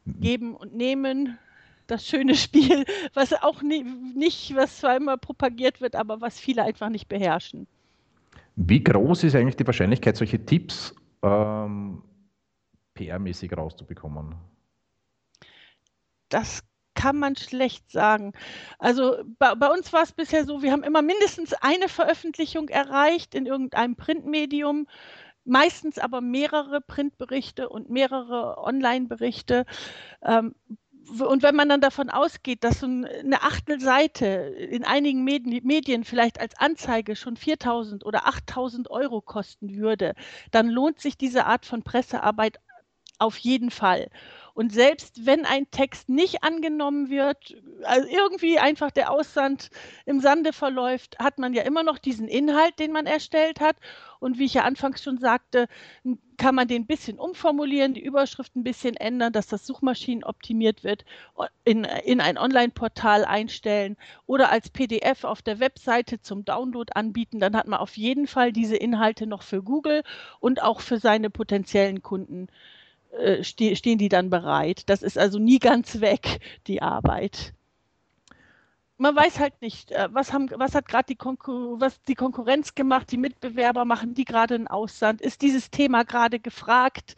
Geben 0.04 0.54
und 0.54 0.74
nehmen, 0.74 1.38
das 1.86 2.06
schöne 2.06 2.34
Spiel, 2.44 2.84
was 3.14 3.32
auch 3.32 3.62
nie, 3.62 3.84
nicht, 3.84 4.54
was 4.56 4.78
zwar 4.78 4.96
immer 4.96 5.16
propagiert 5.16 5.80
wird, 5.80 5.94
aber 5.94 6.20
was 6.20 6.38
viele 6.38 6.64
einfach 6.64 6.88
nicht 6.88 7.08
beherrschen. 7.08 7.66
Wie 8.56 8.82
groß 8.82 9.24
ist 9.24 9.36
eigentlich 9.36 9.56
die 9.56 9.66
Wahrscheinlichkeit, 9.66 10.16
solche 10.16 10.44
Tipps 10.44 10.94
ähm, 11.22 12.02
PR-mäßig 12.96 13.56
rauszubekommen? 13.56 14.34
Das 16.28 16.62
kann 16.94 17.18
man 17.18 17.36
schlecht 17.36 17.90
sagen. 17.92 18.32
Also 18.78 19.18
bei, 19.38 19.54
bei 19.54 19.68
uns 19.68 19.92
war 19.92 20.02
es 20.02 20.12
bisher 20.12 20.44
so, 20.44 20.62
wir 20.62 20.72
haben 20.72 20.82
immer 20.82 21.02
mindestens 21.02 21.52
eine 21.52 21.88
Veröffentlichung 21.88 22.68
erreicht 22.68 23.34
in 23.34 23.46
irgendeinem 23.46 23.94
Printmedium, 23.96 24.88
meistens 25.44 25.98
aber 25.98 26.20
mehrere 26.20 26.80
Printberichte 26.80 27.68
und 27.68 27.90
mehrere 27.90 28.58
Online-Berichte. 28.58 29.66
Ähm, 30.22 30.54
und 31.20 31.44
wenn 31.44 31.54
man 31.54 31.68
dann 31.68 31.80
davon 31.80 32.10
ausgeht, 32.10 32.64
dass 32.64 32.80
so 32.80 32.86
eine 32.86 33.42
Achtelseite 33.42 34.26
in 34.26 34.84
einigen 34.84 35.22
Medien 35.22 36.02
vielleicht 36.02 36.40
als 36.40 36.58
Anzeige 36.58 37.14
schon 37.14 37.36
4.000 37.36 38.04
oder 38.04 38.26
8.000 38.26 38.90
Euro 38.90 39.20
kosten 39.20 39.76
würde, 39.76 40.14
dann 40.50 40.68
lohnt 40.68 40.98
sich 40.98 41.16
diese 41.16 41.46
Art 41.46 41.64
von 41.64 41.84
Pressearbeit 41.84 42.58
auf 43.18 43.36
jeden 43.38 43.70
Fall. 43.70 44.08
Und 44.56 44.72
selbst 44.72 45.26
wenn 45.26 45.44
ein 45.44 45.70
Text 45.70 46.08
nicht 46.08 46.42
angenommen 46.42 47.10
wird, 47.10 47.54
also 47.82 48.08
irgendwie 48.08 48.58
einfach 48.58 48.90
der 48.90 49.10
Aussand 49.12 49.68
im 50.06 50.20
Sande 50.20 50.54
verläuft, 50.54 51.18
hat 51.18 51.38
man 51.38 51.52
ja 51.52 51.62
immer 51.62 51.82
noch 51.82 51.98
diesen 51.98 52.26
Inhalt, 52.26 52.78
den 52.78 52.90
man 52.90 53.04
erstellt 53.04 53.60
hat. 53.60 53.76
Und 54.18 54.38
wie 54.38 54.46
ich 54.46 54.54
ja 54.54 54.62
anfangs 54.62 55.02
schon 55.02 55.18
sagte, 55.18 55.68
kann 56.38 56.54
man 56.54 56.68
den 56.68 56.84
ein 56.84 56.86
bisschen 56.86 57.18
umformulieren, 57.18 57.92
die 57.92 58.02
Überschrift 58.02 58.56
ein 58.56 58.64
bisschen 58.64 58.96
ändern, 58.96 59.34
dass 59.34 59.46
das 59.46 59.66
Suchmaschinen 59.66 60.24
optimiert 60.24 60.84
wird, 60.84 61.04
in, 61.64 61.84
in 61.84 62.22
ein 62.22 62.38
Online-Portal 62.38 63.26
einstellen 63.26 63.98
oder 64.24 64.50
als 64.50 64.70
PDF 64.70 65.24
auf 65.24 65.42
der 65.42 65.60
Webseite 65.60 66.22
zum 66.22 66.46
Download 66.46 66.90
anbieten. 66.94 67.40
Dann 67.40 67.56
hat 67.56 67.66
man 67.66 67.78
auf 67.78 67.98
jeden 67.98 68.26
Fall 68.26 68.52
diese 68.52 68.76
Inhalte 68.76 69.26
noch 69.26 69.42
für 69.42 69.62
Google 69.62 70.02
und 70.40 70.62
auch 70.62 70.80
für 70.80 70.98
seine 70.98 71.28
potenziellen 71.28 72.02
Kunden 72.02 72.48
äh, 73.12 73.42
ste 73.42 73.76
stehen 73.76 73.98
die 73.98 74.08
dann 74.08 74.30
bereit. 74.30 74.88
Das 74.88 75.02
ist 75.02 75.18
also 75.18 75.38
nie 75.38 75.58
ganz 75.58 76.00
weg, 76.00 76.40
die 76.66 76.82
Arbeit. 76.82 77.52
Man 78.98 79.14
weiß 79.14 79.40
halt 79.40 79.60
nicht, 79.60 79.92
äh, 79.92 80.08
was, 80.10 80.32
haben, 80.32 80.48
was 80.56 80.74
hat 80.74 80.88
gerade 80.88 81.06
die, 81.06 81.16
Konkur 81.16 81.78
die 82.08 82.14
Konkurrenz 82.14 82.74
gemacht, 82.74 83.10
die 83.10 83.18
Mitbewerber 83.18 83.84
machen 83.84 84.14
die 84.14 84.24
gerade 84.24 84.54
einen 84.54 84.68
Aussand, 84.68 85.20
ist 85.20 85.42
dieses 85.42 85.70
Thema 85.70 86.04
gerade 86.04 86.40
gefragt. 86.40 87.14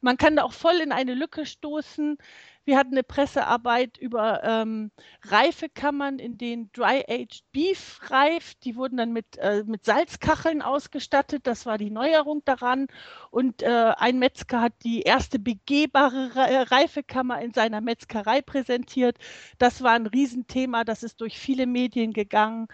Man 0.00 0.18
kann 0.18 0.36
da 0.36 0.44
auch 0.44 0.52
voll 0.52 0.76
in 0.76 0.92
eine 0.92 1.14
Lücke 1.14 1.44
stoßen. 1.44 2.18
Wir 2.66 2.78
hatten 2.78 2.94
eine 2.94 3.04
Pressearbeit 3.04 3.96
über 3.96 4.42
ähm, 4.42 4.90
Reifekammern, 5.22 6.18
in 6.18 6.36
denen 6.36 6.72
Dry-Aged 6.72 7.44
Beef 7.52 8.00
reift. 8.10 8.64
Die 8.64 8.74
wurden 8.74 8.96
dann 8.96 9.12
mit, 9.12 9.38
äh, 9.38 9.62
mit 9.64 9.84
Salzkacheln 9.84 10.62
ausgestattet. 10.62 11.46
Das 11.46 11.64
war 11.64 11.78
die 11.78 11.92
Neuerung 11.92 12.42
daran. 12.44 12.88
Und 13.30 13.62
äh, 13.62 13.92
ein 13.96 14.18
Metzger 14.18 14.60
hat 14.62 14.72
die 14.82 15.02
erste 15.02 15.38
begehbare 15.38 16.32
Reifekammer 16.68 17.40
in 17.40 17.54
seiner 17.54 17.80
Metzgerei 17.80 18.42
präsentiert. 18.42 19.16
Das 19.58 19.84
war 19.84 19.92
ein 19.92 20.08
Riesenthema. 20.08 20.82
Das 20.82 21.04
ist 21.04 21.20
durch 21.20 21.38
viele 21.38 21.66
Medien 21.66 22.12
gegangen. 22.12 22.66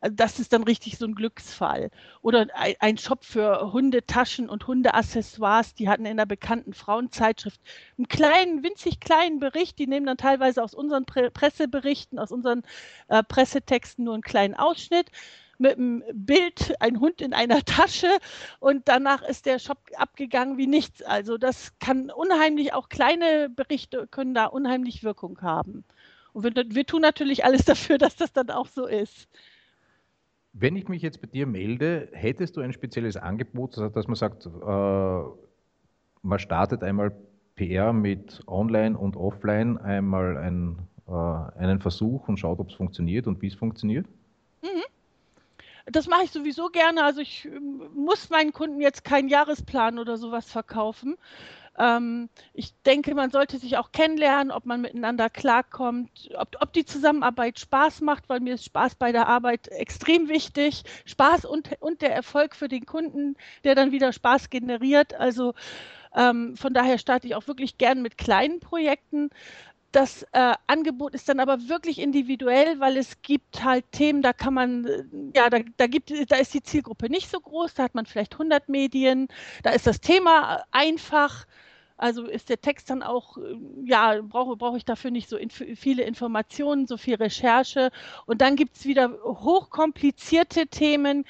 Also 0.00 0.14
das 0.14 0.38
ist 0.38 0.52
dann 0.52 0.62
richtig 0.62 0.96
so 0.96 1.06
ein 1.06 1.16
Glücksfall. 1.16 1.90
Oder 2.22 2.46
ein, 2.54 2.74
ein 2.78 2.98
Shop 2.98 3.24
für 3.24 3.72
Hundetaschen 3.72 4.48
und 4.48 4.68
Hundeaccessoires. 4.68 5.74
Die 5.74 5.88
hatten 5.88 6.04
in 6.04 6.12
einer 6.12 6.26
bekannten 6.26 6.72
Frauenzeitschrift 6.72 7.60
einen 7.98 8.06
kleinen, 8.06 8.62
winzig 8.62 9.00
kleinen 9.00 9.39
Bericht, 9.40 9.78
die 9.78 9.86
nehmen 9.86 10.06
dann 10.06 10.16
teilweise 10.16 10.62
aus 10.62 10.74
unseren 10.74 11.04
Pre 11.04 11.30
Presseberichten, 11.30 12.18
aus 12.18 12.30
unseren 12.30 12.62
äh, 13.08 13.22
Pressetexten 13.22 14.04
nur 14.04 14.14
einen 14.14 14.22
kleinen 14.22 14.54
Ausschnitt 14.54 15.10
mit 15.58 15.76
einem 15.76 16.02
Bild, 16.14 16.74
ein 16.80 17.00
Hund 17.00 17.20
in 17.20 17.34
einer 17.34 17.60
Tasche 17.64 18.08
und 18.58 18.88
danach 18.88 19.22
ist 19.22 19.46
der 19.46 19.58
Shop 19.58 19.78
abgegangen 19.96 20.56
wie 20.56 20.66
nichts. 20.66 21.02
Also 21.02 21.38
das 21.38 21.78
kann 21.78 22.10
unheimlich, 22.10 22.72
auch 22.72 22.88
kleine 22.88 23.50
Berichte 23.50 24.06
können 24.06 24.34
da 24.34 24.46
unheimlich 24.46 25.04
Wirkung 25.04 25.40
haben. 25.42 25.84
Und 26.32 26.44
wir, 26.44 26.64
wir 26.68 26.86
tun 26.86 27.02
natürlich 27.02 27.44
alles 27.44 27.64
dafür, 27.66 27.98
dass 27.98 28.16
das 28.16 28.32
dann 28.32 28.50
auch 28.50 28.66
so 28.66 28.86
ist. 28.86 29.28
Wenn 30.52 30.74
ich 30.74 30.88
mich 30.88 31.02
jetzt 31.02 31.20
bei 31.20 31.28
dir 31.28 31.46
melde, 31.46 32.08
hättest 32.12 32.56
du 32.56 32.60
ein 32.60 32.72
spezielles 32.72 33.16
Angebot, 33.16 33.76
dass 33.76 34.08
man 34.08 34.16
sagt, 34.16 34.46
äh, 34.46 35.22
man 36.22 36.38
startet 36.38 36.82
einmal 36.82 37.12
PR 37.60 37.92
mit 37.92 38.40
Online 38.46 38.96
und 38.96 39.16
Offline 39.18 39.76
einmal 39.76 40.38
ein, 40.38 40.78
äh, 41.06 41.58
einen 41.58 41.78
Versuch 41.78 42.26
und 42.26 42.38
schaut, 42.38 42.58
ob 42.58 42.70
es 42.70 42.74
funktioniert 42.74 43.26
und 43.26 43.42
wie 43.42 43.48
es 43.48 43.54
funktioniert? 43.54 44.06
Mhm. 44.62 44.82
Das 45.84 46.08
mache 46.08 46.24
ich 46.24 46.30
sowieso 46.30 46.68
gerne. 46.68 47.04
Also 47.04 47.20
ich 47.20 47.44
ähm, 47.44 47.82
muss 47.94 48.30
meinen 48.30 48.54
Kunden 48.54 48.80
jetzt 48.80 49.04
keinen 49.04 49.28
Jahresplan 49.28 49.98
oder 49.98 50.16
sowas 50.16 50.50
verkaufen. 50.50 51.18
Ähm, 51.78 52.30
ich 52.54 52.72
denke, 52.86 53.14
man 53.14 53.30
sollte 53.30 53.58
sich 53.58 53.76
auch 53.76 53.92
kennenlernen, 53.92 54.50
ob 54.52 54.64
man 54.64 54.80
miteinander 54.80 55.28
klarkommt, 55.28 56.30
ob, 56.38 56.56
ob, 56.60 56.72
die 56.72 56.86
Zusammenarbeit 56.86 57.58
Spaß 57.58 58.00
macht, 58.00 58.30
weil 58.30 58.40
mir 58.40 58.54
ist 58.54 58.64
Spaß 58.64 58.94
bei 58.94 59.12
der 59.12 59.28
Arbeit 59.28 59.68
extrem 59.68 60.30
wichtig. 60.30 60.84
Spaß 61.04 61.44
und, 61.44 61.76
und 61.80 62.00
der 62.00 62.14
Erfolg 62.14 62.56
für 62.56 62.68
den 62.68 62.86
Kunden, 62.86 63.36
der 63.64 63.74
dann 63.74 63.92
wieder 63.92 64.14
Spaß 64.14 64.48
generiert. 64.48 65.12
Also 65.12 65.52
ähm, 66.14 66.56
von 66.56 66.74
daher 66.74 66.98
starte 66.98 67.26
ich 67.26 67.34
auch 67.34 67.46
wirklich 67.46 67.78
gern 67.78 68.02
mit 68.02 68.18
kleinen 68.18 68.60
Projekten. 68.60 69.30
Das 69.92 70.22
äh, 70.32 70.54
Angebot 70.68 71.14
ist 71.14 71.28
dann 71.28 71.40
aber 71.40 71.68
wirklich 71.68 71.98
individuell, 71.98 72.78
weil 72.78 72.96
es 72.96 73.22
gibt 73.22 73.64
halt 73.64 73.84
Themen, 73.90 74.22
da 74.22 74.32
kann 74.32 74.54
man, 74.54 74.86
äh, 74.86 75.04
ja, 75.34 75.50
da, 75.50 75.58
da, 75.76 75.86
gibt, 75.88 76.12
da 76.30 76.36
ist 76.36 76.54
die 76.54 76.62
Zielgruppe 76.62 77.10
nicht 77.10 77.28
so 77.28 77.40
groß, 77.40 77.74
da 77.74 77.82
hat 77.82 77.94
man 77.96 78.06
vielleicht 78.06 78.34
100 78.34 78.68
Medien, 78.68 79.26
da 79.64 79.70
ist 79.70 79.88
das 79.88 80.00
Thema 80.00 80.62
einfach, 80.70 81.44
also 81.96 82.24
ist 82.24 82.48
der 82.48 82.60
Text 82.60 82.88
dann 82.88 83.02
auch, 83.02 83.36
äh, 83.36 83.56
ja, 83.84 84.20
brauche, 84.22 84.56
brauche 84.56 84.76
ich 84.76 84.84
dafür 84.84 85.10
nicht 85.10 85.28
so 85.28 85.36
inf 85.36 85.62
viele 85.74 86.04
Informationen, 86.04 86.86
so 86.86 86.96
viel 86.96 87.16
Recherche. 87.16 87.90
Und 88.26 88.40
dann 88.42 88.54
gibt 88.54 88.76
es 88.76 88.84
wieder 88.86 89.10
hochkomplizierte 89.24 90.68
Themen, 90.68 91.24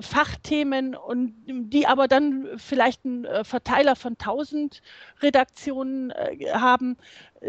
Fachthemen 0.00 0.94
und 0.94 1.34
die 1.46 1.86
aber 1.86 2.08
dann 2.08 2.46
vielleicht 2.56 3.04
einen 3.04 3.24
äh, 3.24 3.44
Verteiler 3.44 3.96
von 3.96 4.12
1000 4.12 4.82
Redaktionen 5.22 6.10
äh, 6.10 6.50
haben, 6.52 6.96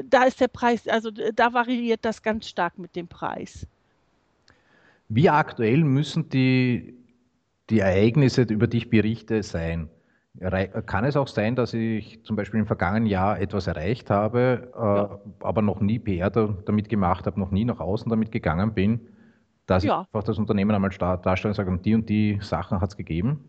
da 0.04 0.24
ist 0.24 0.40
der 0.40 0.48
Preis, 0.48 0.88
also 0.88 1.12
da 1.12 1.54
variiert 1.54 2.06
das 2.06 2.22
ganz 2.22 2.48
stark 2.48 2.78
mit 2.78 2.96
dem 2.96 3.08
Preis. 3.08 3.68
Wie 5.10 5.30
aktuell 5.30 5.84
müssen 5.84 6.30
die, 6.30 6.96
die 7.70 7.80
Ereignisse, 7.80 8.44
über 8.44 8.68
die 8.68 8.78
ich 8.78 8.90
berichte, 8.90 9.44
sein? 9.44 9.90
Kann 10.86 11.04
es 11.04 11.18
auch 11.18 11.28
sein, 11.28 11.56
dass 11.56 11.74
ich 11.74 12.24
zum 12.24 12.36
Beispiel 12.36 12.60
im 12.60 12.68
vergangenen 12.68 13.08
Jahr 13.08 13.40
etwas 13.40 13.66
erreicht 13.66 14.12
habe, 14.12 14.72
äh, 14.76 14.80
ja. 14.80 15.20
aber 15.40 15.62
noch 15.64 15.82
nie 15.82 15.98
PR 15.98 16.30
damit 16.30 16.90
gemacht 16.90 17.26
habe, 17.26 17.40
noch 17.40 17.50
nie 17.50 17.66
nach 17.66 17.80
außen 17.80 18.10
damit 18.10 18.32
gegangen 18.32 18.74
bin? 18.74 19.08
Dass 19.68 19.84
ja. 19.84 20.02
ich 20.02 20.08
einfach 20.08 20.24
das 20.24 20.40
Unternehmen 20.40 20.72
einmal 20.72 20.90
darstelle 20.90 21.52
und 21.52 21.56
sage, 21.56 21.78
die 21.78 21.94
und 21.94 22.10
die 22.10 22.40
Sachen 22.42 22.82
hat 22.82 22.90
es 22.90 22.98
gegeben? 22.98 23.44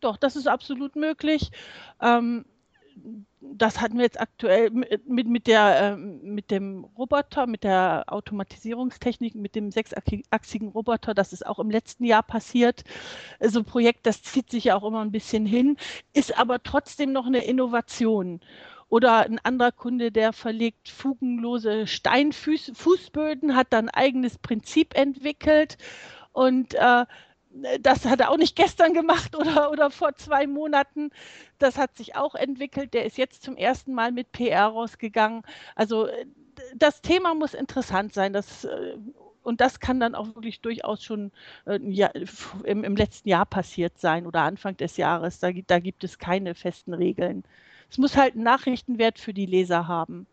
Doch, 0.00 0.16
das 0.16 0.36
ist 0.36 0.48
absolut 0.48 0.96
möglich. 0.96 1.50
Ähm, 2.00 2.44
das 3.40 3.80
hatten 3.80 3.96
wir 3.96 4.04
jetzt 4.04 4.20
aktuell 4.20 4.70
mit, 4.70 5.28
mit, 5.28 5.46
der, 5.46 5.92
äh, 5.92 5.96
mit 5.96 6.50
dem 6.50 6.84
Roboter, 6.98 7.46
mit 7.46 7.64
der 7.64 8.04
Automatisierungstechnik, 8.08 9.34
mit 9.34 9.54
dem 9.54 9.70
sechsachsigen 9.70 10.68
Roboter. 10.68 11.14
Das 11.14 11.32
ist 11.32 11.46
auch 11.46 11.58
im 11.58 11.70
letzten 11.70 12.04
Jahr 12.04 12.22
passiert. 12.22 12.84
So 13.40 13.60
ein 13.60 13.64
Projekt, 13.64 14.06
das 14.06 14.22
zieht 14.22 14.50
sich 14.50 14.64
ja 14.64 14.76
auch 14.76 14.84
immer 14.84 15.00
ein 15.00 15.12
bisschen 15.12 15.46
hin, 15.46 15.76
ist 16.12 16.38
aber 16.38 16.62
trotzdem 16.62 17.12
noch 17.12 17.26
eine 17.26 17.44
Innovation. 17.44 18.40
Oder 18.90 19.20
ein 19.20 19.38
anderer 19.44 19.70
Kunde, 19.70 20.10
der 20.10 20.32
verlegt 20.32 20.88
fugenlose 20.88 21.86
Steinfußböden, 21.86 23.54
hat 23.54 23.68
dann 23.70 23.88
ein 23.88 23.94
eigenes 23.94 24.36
Prinzip 24.36 24.96
entwickelt 24.98 25.78
und 26.32 26.74
äh, 26.74 27.06
das 27.80 28.04
hat 28.04 28.20
er 28.20 28.30
auch 28.30 28.36
nicht 28.36 28.56
gestern 28.56 28.92
gemacht 28.92 29.36
oder, 29.38 29.70
oder 29.70 29.90
vor 29.90 30.14
zwei 30.16 30.46
Monaten. 30.46 31.10
Das 31.58 31.78
hat 31.78 31.96
sich 31.96 32.16
auch 32.16 32.34
entwickelt. 32.34 32.92
Der 32.92 33.04
ist 33.04 33.16
jetzt 33.16 33.42
zum 33.44 33.56
ersten 33.56 33.94
Mal 33.94 34.12
mit 34.12 34.32
PR 34.32 34.66
rausgegangen. 34.66 35.42
Also 35.76 36.08
das 36.74 37.00
Thema 37.00 37.34
muss 37.34 37.54
interessant 37.54 38.12
sein. 38.12 38.32
Das, 38.32 38.64
äh, 38.64 38.96
und 39.42 39.60
das 39.60 39.78
kann 39.78 40.00
dann 40.00 40.16
auch 40.16 40.34
wirklich 40.34 40.60
durchaus 40.62 41.02
schon 41.04 41.30
äh, 41.64 41.78
ja, 41.82 42.10
im, 42.64 42.84
im, 42.84 42.96
letzten 42.96 43.28
Jahr 43.28 43.46
passiert 43.46 43.98
sein 43.98 44.26
oder 44.26 44.42
Anfang 44.42 44.76
des 44.76 44.96
Jahres. 44.96 45.38
Da, 45.38 45.50
da 45.52 45.78
gibt 45.78 46.02
es 46.02 46.18
keine 46.18 46.56
festen 46.56 46.92
Regeln 46.92 47.44
es 47.90 47.98
muss 47.98 48.16
halt 48.16 48.34
einen 48.34 48.44
Nachrichtenwert 48.44 49.18
für 49.18 49.34
die 49.34 49.46
Leser 49.46 49.88
haben. 49.88 50.26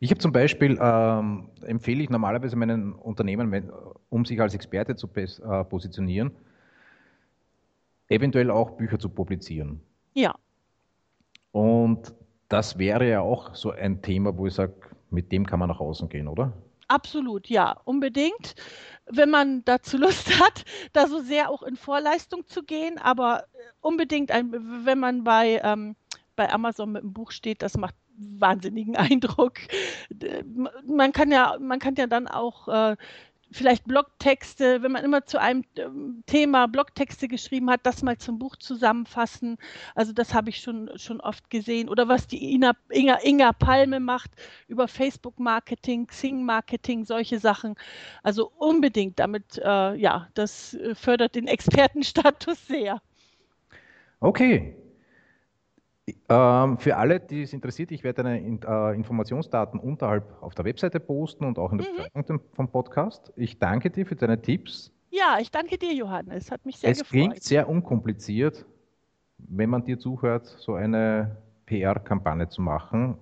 Ich 0.00 0.10
habe 0.10 0.18
zum 0.18 0.32
Beispiel, 0.32 0.78
ähm, 0.80 1.48
empfehle 1.62 2.02
ich 2.02 2.10
normalerweise 2.10 2.56
meinen 2.56 2.92
Unternehmen, 2.92 3.70
um 4.10 4.24
sich 4.24 4.40
als 4.40 4.54
Experte 4.54 4.94
zu 4.94 5.08
äh, 5.14 5.64
positionieren, 5.64 6.32
eventuell 8.08 8.50
auch 8.50 8.72
Bücher 8.72 8.98
zu 8.98 9.08
publizieren. 9.08 9.80
Ja. 10.12 10.34
Und 11.52 12.12
das 12.48 12.78
wäre 12.78 13.08
ja 13.08 13.20
auch 13.20 13.54
so 13.54 13.70
ein 13.70 14.02
Thema, 14.02 14.36
wo 14.36 14.46
ich 14.46 14.54
sage, 14.54 14.74
mit 15.10 15.32
dem 15.32 15.46
kann 15.46 15.60
man 15.60 15.70
nach 15.70 15.80
außen 15.80 16.08
gehen, 16.08 16.28
oder? 16.28 16.52
Absolut, 16.88 17.48
ja, 17.48 17.76
unbedingt. 17.84 18.54
Wenn 19.06 19.30
man 19.30 19.64
dazu 19.64 19.96
Lust 19.98 20.38
hat, 20.40 20.64
da 20.92 21.06
so 21.06 21.20
sehr 21.20 21.50
auch 21.50 21.62
in 21.62 21.76
Vorleistung 21.76 22.46
zu 22.46 22.62
gehen, 22.62 22.98
aber 22.98 23.44
unbedingt, 23.80 24.30
ein, 24.30 24.52
wenn 24.84 24.98
man 24.98 25.24
bei 25.24 25.60
ähm, 25.64 25.96
bei 26.36 26.52
Amazon 26.52 26.92
mit 26.92 27.02
dem 27.02 27.12
Buch 27.12 27.30
steht, 27.32 27.62
das 27.62 27.76
macht 27.76 27.94
wahnsinnigen 28.16 28.96
Eindruck. 28.96 29.54
Man 30.86 31.12
kann 31.12 31.30
ja, 31.30 31.56
man 31.60 31.78
kann 31.78 31.94
ja 31.96 32.06
dann 32.06 32.28
auch 32.28 32.68
äh, 32.68 32.96
vielleicht 33.50 33.84
Blogtexte, 33.84 34.82
wenn 34.82 34.92
man 34.92 35.04
immer 35.04 35.24
zu 35.24 35.40
einem 35.40 35.64
ähm, 35.76 36.22
Thema 36.26 36.66
Blogtexte 36.66 37.28
geschrieben 37.28 37.70
hat, 37.70 37.80
das 37.84 38.02
mal 38.02 38.18
zum 38.18 38.38
Buch 38.38 38.56
zusammenfassen. 38.56 39.56
Also 39.94 40.12
das 40.12 40.34
habe 40.34 40.50
ich 40.50 40.60
schon, 40.60 40.90
schon 40.96 41.20
oft 41.20 41.48
gesehen. 41.50 41.88
Oder 41.88 42.08
was 42.08 42.26
die 42.26 42.52
Ina, 42.54 42.72
Inga, 42.90 43.18
Inga 43.22 43.52
Palme 43.52 44.00
macht 44.00 44.30
über 44.68 44.88
Facebook-Marketing, 44.88 46.06
Xing-Marketing, 46.06 47.04
solche 47.04 47.38
Sachen. 47.38 47.76
Also 48.22 48.50
unbedingt 48.58 49.18
damit, 49.18 49.58
äh, 49.58 49.94
ja, 49.94 50.28
das 50.34 50.74
äh, 50.74 50.94
fördert 50.94 51.34
den 51.34 51.46
Expertenstatus 51.46 52.66
sehr. 52.66 53.00
Okay, 54.20 54.74
für 56.28 56.96
alle, 56.96 57.18
die 57.18 57.42
es 57.42 57.52
interessiert, 57.52 57.90
ich 57.90 58.04
werde 58.04 58.24
eine 58.24 58.38
äh, 58.38 58.94
Informationsdaten 58.94 59.80
unterhalb 59.80 60.40
auf 60.40 60.54
der 60.54 60.64
Webseite 60.64 61.00
posten 61.00 61.44
und 61.44 61.58
auch 61.58 61.72
in 61.72 61.78
der 61.78 61.88
mhm. 61.88 61.96
Beschreibung 61.96 62.40
vom 62.52 62.68
Podcast. 62.68 63.32
Ich 63.34 63.58
danke 63.58 63.90
dir 63.90 64.06
für 64.06 64.14
deine 64.14 64.40
Tipps. 64.40 64.92
Ja, 65.10 65.38
ich 65.40 65.50
danke 65.50 65.78
dir, 65.78 65.92
Johannes. 65.92 66.50
Hat 66.50 66.64
mich 66.64 66.78
sehr 66.78 66.90
es 66.90 66.98
gefreut. 66.98 67.06
Es 67.06 67.10
klingt 67.10 67.42
sehr 67.42 67.68
unkompliziert, 67.68 68.64
wenn 69.38 69.70
man 69.70 69.84
dir 69.84 69.98
zuhört, 69.98 70.46
so 70.46 70.74
eine 70.74 71.36
PR-Kampagne 71.66 72.48
zu 72.48 72.62
machen. 72.62 73.16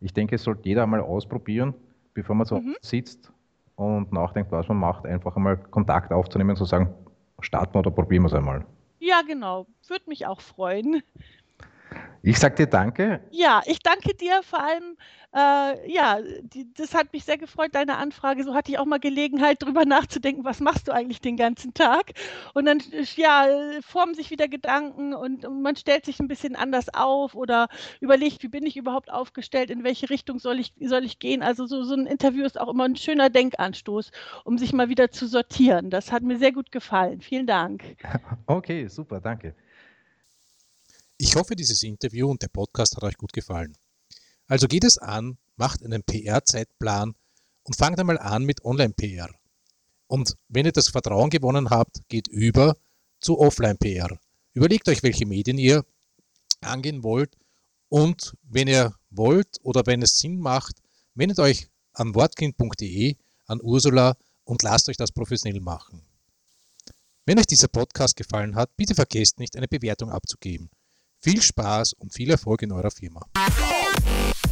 Ich 0.00 0.12
denke, 0.12 0.36
es 0.36 0.44
sollte 0.44 0.68
jeder 0.68 0.84
einmal 0.84 1.00
ausprobieren, 1.00 1.74
bevor 2.14 2.36
man 2.36 2.46
so 2.46 2.60
mhm. 2.60 2.76
sitzt 2.80 3.32
und 3.74 4.12
nachdenkt, 4.12 4.52
was 4.52 4.68
man 4.68 4.76
macht, 4.76 5.04
einfach 5.04 5.34
einmal 5.36 5.56
Kontakt 5.56 6.12
aufzunehmen 6.12 6.50
und 6.50 6.56
zu 6.56 6.64
sagen, 6.64 6.94
starten 7.40 7.74
wir 7.74 7.80
oder 7.80 7.90
probieren 7.90 8.22
wir 8.22 8.28
es 8.28 8.34
einmal. 8.34 8.64
Ja, 9.00 9.22
genau. 9.26 9.66
Würde 9.88 10.04
mich 10.06 10.26
auch 10.26 10.40
freuen. 10.40 11.02
Ich 12.24 12.38
sage 12.38 12.54
dir 12.54 12.66
danke. 12.68 13.20
Ja, 13.32 13.62
ich 13.66 13.80
danke 13.80 14.14
dir 14.14 14.42
vor 14.44 14.62
allem. 14.62 14.96
Äh, 15.34 15.90
ja, 15.92 16.20
die, 16.42 16.72
das 16.74 16.94
hat 16.94 17.12
mich 17.12 17.24
sehr 17.24 17.36
gefreut, 17.36 17.70
deine 17.72 17.96
Anfrage. 17.96 18.44
So 18.44 18.54
hatte 18.54 18.70
ich 18.70 18.78
auch 18.78 18.84
mal 18.84 19.00
Gelegenheit, 19.00 19.60
darüber 19.62 19.84
nachzudenken, 19.84 20.44
was 20.44 20.60
machst 20.60 20.86
du 20.86 20.92
eigentlich 20.92 21.20
den 21.20 21.36
ganzen 21.36 21.74
Tag? 21.74 22.12
Und 22.54 22.66
dann 22.66 22.80
ja, 23.16 23.46
formen 23.84 24.14
sich 24.14 24.30
wieder 24.30 24.46
Gedanken 24.46 25.14
und, 25.14 25.44
und 25.44 25.62
man 25.62 25.74
stellt 25.74 26.04
sich 26.04 26.20
ein 26.20 26.28
bisschen 26.28 26.54
anders 26.54 26.94
auf 26.94 27.34
oder 27.34 27.68
überlegt, 28.00 28.42
wie 28.44 28.48
bin 28.48 28.66
ich 28.66 28.76
überhaupt 28.76 29.10
aufgestellt, 29.10 29.70
in 29.70 29.82
welche 29.82 30.08
Richtung 30.08 30.38
soll 30.38 30.60
ich, 30.60 30.72
soll 30.80 31.04
ich 31.04 31.18
gehen? 31.18 31.42
Also 31.42 31.66
so, 31.66 31.82
so 31.82 31.94
ein 31.94 32.06
Interview 32.06 32.44
ist 32.44 32.60
auch 32.60 32.68
immer 32.68 32.84
ein 32.84 32.96
schöner 32.96 33.30
Denkanstoß, 33.30 34.12
um 34.44 34.58
sich 34.58 34.72
mal 34.72 34.88
wieder 34.88 35.10
zu 35.10 35.26
sortieren. 35.26 35.90
Das 35.90 36.12
hat 36.12 36.22
mir 36.22 36.38
sehr 36.38 36.52
gut 36.52 36.70
gefallen. 36.70 37.20
Vielen 37.20 37.46
Dank. 37.46 37.82
Okay, 38.46 38.86
super, 38.86 39.20
danke. 39.20 39.54
Ich 41.24 41.36
hoffe, 41.36 41.54
dieses 41.54 41.84
Interview 41.84 42.28
und 42.28 42.42
der 42.42 42.48
Podcast 42.48 42.96
hat 42.96 43.04
euch 43.04 43.16
gut 43.16 43.32
gefallen. 43.32 43.78
Also 44.48 44.66
geht 44.66 44.82
es 44.82 44.98
an, 44.98 45.38
macht 45.54 45.84
einen 45.84 46.02
PR-Zeitplan 46.02 47.14
und 47.62 47.76
fangt 47.76 48.00
einmal 48.00 48.18
an 48.18 48.42
mit 48.42 48.64
Online-PR. 48.64 49.30
Und 50.08 50.36
wenn 50.48 50.66
ihr 50.66 50.72
das 50.72 50.88
Vertrauen 50.88 51.30
gewonnen 51.30 51.70
habt, 51.70 52.00
geht 52.08 52.26
über 52.26 52.76
zu 53.20 53.38
Offline-PR. 53.38 54.18
Überlegt 54.52 54.88
euch, 54.88 55.04
welche 55.04 55.24
Medien 55.24 55.58
ihr 55.58 55.84
angehen 56.60 57.04
wollt 57.04 57.36
und 57.88 58.36
wenn 58.42 58.66
ihr 58.66 58.92
wollt 59.10 59.60
oder 59.62 59.86
wenn 59.86 60.02
es 60.02 60.18
Sinn 60.18 60.40
macht, 60.40 60.82
wendet 61.14 61.38
euch 61.38 61.68
an 61.92 62.16
wortkind.de, 62.16 63.14
an 63.46 63.60
Ursula 63.62 64.16
und 64.42 64.64
lasst 64.64 64.88
euch 64.88 64.96
das 64.96 65.12
professionell 65.12 65.60
machen. 65.60 66.02
Wenn 67.26 67.38
euch 67.38 67.46
dieser 67.46 67.68
Podcast 67.68 68.16
gefallen 68.16 68.56
hat, 68.56 68.76
bitte 68.76 68.96
vergesst 68.96 69.38
nicht, 69.38 69.56
eine 69.56 69.68
Bewertung 69.68 70.10
abzugeben. 70.10 70.68
Viel 71.22 71.40
Spaß 71.40 71.94
und 71.94 72.12
viel 72.12 72.30
Erfolg 72.30 72.62
in 72.62 72.72
eurer 72.72 72.90
Firma. 72.90 73.20